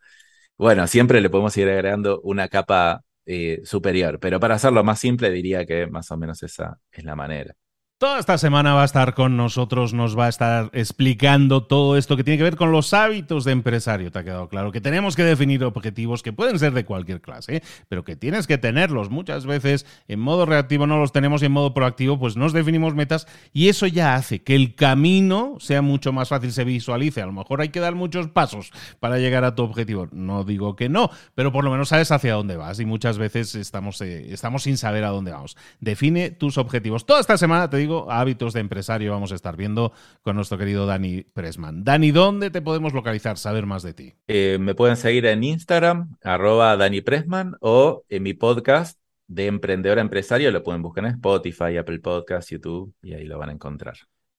Bueno, 0.57 0.87
siempre 0.87 1.21
le 1.21 1.29
podemos 1.29 1.55
ir 1.57 1.69
agregando 1.69 2.21
una 2.21 2.47
capa 2.49 3.03
eh, 3.25 3.61
superior, 3.65 4.19
pero 4.19 4.39
para 4.39 4.55
hacerlo 4.55 4.83
más 4.83 4.99
simple 4.99 5.31
diría 5.31 5.65
que 5.65 5.87
más 5.87 6.11
o 6.11 6.17
menos 6.17 6.43
esa 6.43 6.79
es 6.91 7.03
la 7.05 7.15
manera. 7.15 7.55
Toda 8.03 8.19
esta 8.19 8.37
semana 8.37 8.73
va 8.73 8.81
a 8.81 8.85
estar 8.85 9.13
con 9.13 9.37
nosotros, 9.37 9.93
nos 9.93 10.19
va 10.19 10.25
a 10.25 10.29
estar 10.29 10.69
explicando 10.73 11.63
todo 11.63 11.95
esto 11.95 12.17
que 12.17 12.25
tiene 12.25 12.37
que 12.37 12.43
ver 12.43 12.57
con 12.57 12.69
los 12.69 12.93
hábitos 12.93 13.45
de 13.45 13.53
empresario. 13.53 14.11
Te 14.11 14.19
ha 14.19 14.23
quedado 14.25 14.49
claro 14.49 14.73
que 14.73 14.81
tenemos 14.81 15.15
que 15.15 15.23
definir 15.23 15.63
objetivos 15.63 16.21
que 16.21 16.33
pueden 16.33 16.59
ser 16.59 16.73
de 16.73 16.83
cualquier 16.83 17.21
clase, 17.21 17.63
pero 17.87 18.03
que 18.03 18.17
tienes 18.17 18.45
que 18.45 18.57
tenerlos. 18.57 19.09
Muchas 19.09 19.45
veces 19.45 19.85
en 20.09 20.19
modo 20.19 20.45
reactivo 20.45 20.85
no 20.85 20.99
los 20.99 21.13
tenemos 21.13 21.41
y 21.41 21.45
en 21.45 21.53
modo 21.53 21.73
proactivo 21.73 22.19
pues 22.19 22.35
nos 22.35 22.51
definimos 22.51 22.93
metas 22.93 23.25
y 23.53 23.69
eso 23.69 23.87
ya 23.87 24.15
hace 24.15 24.43
que 24.43 24.55
el 24.55 24.75
camino 24.75 25.55
sea 25.61 25.81
mucho 25.81 26.11
más 26.11 26.27
fácil, 26.27 26.51
se 26.51 26.65
visualice. 26.65 27.21
A 27.21 27.25
lo 27.25 27.31
mejor 27.31 27.61
hay 27.61 27.69
que 27.69 27.79
dar 27.79 27.95
muchos 27.95 28.27
pasos 28.27 28.73
para 28.99 29.17
llegar 29.17 29.45
a 29.45 29.55
tu 29.55 29.63
objetivo. 29.63 30.09
No 30.11 30.43
digo 30.43 30.75
que 30.75 30.89
no, 30.89 31.09
pero 31.35 31.53
por 31.53 31.63
lo 31.63 31.71
menos 31.71 31.87
sabes 31.87 32.11
hacia 32.11 32.33
dónde 32.33 32.57
vas 32.57 32.81
y 32.81 32.85
muchas 32.85 33.17
veces 33.17 33.55
estamos, 33.55 34.01
eh, 34.01 34.33
estamos 34.33 34.63
sin 34.63 34.77
saber 34.77 35.05
a 35.05 35.09
dónde 35.09 35.31
vamos. 35.31 35.55
Define 35.79 36.31
tus 36.31 36.57
objetivos. 36.57 37.05
Toda 37.05 37.21
esta 37.21 37.37
semana 37.37 37.69
te 37.69 37.77
digo 37.77 37.92
hábitos 38.09 38.53
de 38.53 38.59
empresario 38.59 39.11
vamos 39.11 39.31
a 39.31 39.35
estar 39.35 39.55
viendo 39.55 39.93
con 40.21 40.35
nuestro 40.35 40.57
querido 40.57 40.85
Dani 40.85 41.23
Pressman. 41.23 41.83
Dani, 41.83 42.11
¿dónde 42.11 42.49
te 42.49 42.61
podemos 42.61 42.93
localizar, 42.93 43.37
saber 43.37 43.65
más 43.65 43.83
de 43.83 43.93
ti? 43.93 44.13
Eh, 44.27 44.57
me 44.59 44.75
pueden 44.75 44.97
seguir 44.97 45.25
en 45.25 45.43
Instagram, 45.43 46.15
arroba 46.23 46.75
Dani 46.77 47.01
Pressman, 47.01 47.55
o 47.61 48.03
en 48.09 48.23
mi 48.23 48.33
podcast 48.33 48.99
de 49.27 49.47
Emprendedor 49.47 49.99
Empresario, 49.99 50.51
lo 50.51 50.63
pueden 50.63 50.81
buscar 50.81 51.05
en 51.05 51.11
Spotify, 51.11 51.77
Apple 51.77 51.99
Podcasts, 51.99 52.51
YouTube, 52.51 52.93
y 53.01 53.13
ahí 53.13 53.25
lo 53.25 53.39
van 53.39 53.49
a 53.49 53.53
encontrar. 53.53 53.95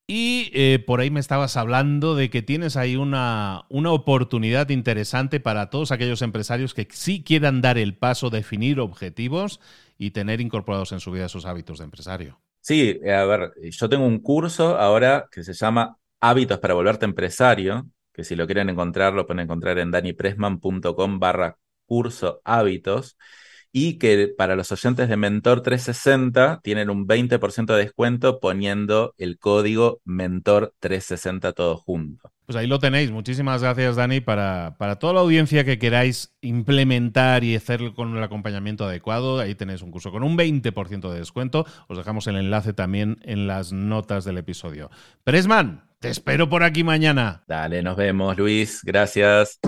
Y 0.07 0.51
eh, 0.53 0.85
por 0.87 1.01
ahí 1.01 1.11
me 1.11 1.21
estabas 1.21 1.57
hablando 1.57 2.15
de 2.15 2.29
que 2.29 2.43
tienes 2.43 2.77
ahí 2.77 2.95
una, 2.95 3.65
una, 3.71 3.91
oportunidad 3.91 4.69
interesante 4.69 5.41
para 5.41 5.71
todos 5.71 5.93
aquellos 5.93 6.21
empresarios 6.21 6.75
que 6.75 6.87
sí 6.91 7.25
quieran 7.25 7.63
dar 7.63 7.79
el 7.79 7.97
paso, 7.97 8.29
definir 8.29 8.81
objetivos 8.81 9.61
y 9.97 10.11
tener 10.11 10.43
incorporados 10.43 10.93
en 10.93 11.01
su 11.01 11.11
vida 11.11 11.25
esos 11.25 11.47
hábitos 11.47 11.79
de 11.79 11.85
empresario. 11.85 12.39
Sí, 12.67 12.99
eh, 13.05 13.13
a 13.13 13.25
ver, 13.27 13.53
yo 13.61 13.89
tengo 13.91 14.07
un 14.07 14.21
curso 14.21 14.79
ahora 14.79 15.29
que 15.31 15.45
se 15.45 15.53
llama 15.53 15.99
Hábitos 16.21 16.59
para 16.61 16.73
volverte 16.73 17.05
empresario, 17.05 17.87
que 18.13 18.25
si 18.25 18.37
lo 18.37 18.47
quieren 18.47 18.71
encontrar, 18.71 19.13
lo 19.13 19.27
pueden 19.27 19.41
encontrar 19.45 19.79
en 19.79 19.91
danipresman.com 19.91 21.19
barra 21.19 21.59
curso 21.85 22.41
hábitos 22.45 23.19
y 23.71 23.99
que 23.99 24.29
para 24.29 24.57
los 24.57 24.73
oyentes 24.73 25.09
de 25.11 25.17
Mentor 25.19 25.63
360 25.63 26.61
tienen 26.63 26.89
un 26.89 27.07
20% 27.07 27.75
de 27.75 27.85
descuento 27.85 28.41
poniendo 28.41 29.15
el 29.19 29.39
código 29.39 30.01
Mentor 30.05 30.75
360 30.81 31.53
todo 31.53 31.77
junto. 31.77 32.34
Pues 32.47 32.57
ahí 32.57 32.67
lo 32.67 32.79
tenéis. 32.79 33.11
Muchísimas 33.11 33.63
gracias, 33.63 33.97
Dani, 33.97 34.21
para, 34.21 34.77
para 34.79 34.99
toda 34.99 35.15
la 35.15 35.21
audiencia 35.21 35.65
que 35.65 35.79
queráis 35.79 36.35
implementar 36.43 37.43
y 37.43 37.57
hacerlo 37.57 37.95
con 37.95 38.17
el 38.17 38.23
acompañamiento 38.23 38.85
adecuado. 38.85 39.41
Ahí 39.41 39.55
tenéis 39.55 39.81
un 39.83 39.91
curso 39.91 40.13
con 40.13 40.23
un 40.23 40.37
20% 40.37 41.11
de 41.11 41.19
descuento. 41.19 41.65
Os 41.89 41.97
dejamos 41.97 42.27
el 42.27 42.37
enlace 42.37 42.75
también 42.75 43.19
en 43.23 43.47
las 43.47 43.73
notas 43.73 44.25
del 44.25 44.37
episodio. 44.37 44.91
Presman, 45.25 45.85
te 46.01 46.11
espero 46.11 46.51
por 46.51 46.65
aquí 46.65 46.85
mañana. 46.85 47.45
Dale, 47.49 47.83
nos 47.83 47.97
vemos, 47.97 48.37
Luis. 48.37 48.83
Gracias. 48.85 49.59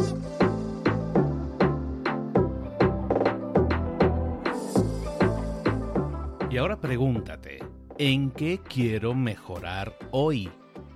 Y 6.51 6.59
ahora 6.59 6.81
pregúntate, 6.81 7.59
¿en 7.99 8.31
qué 8.31 8.61
quiero 8.67 9.15
mejorar 9.15 9.95
hoy? 10.11 10.51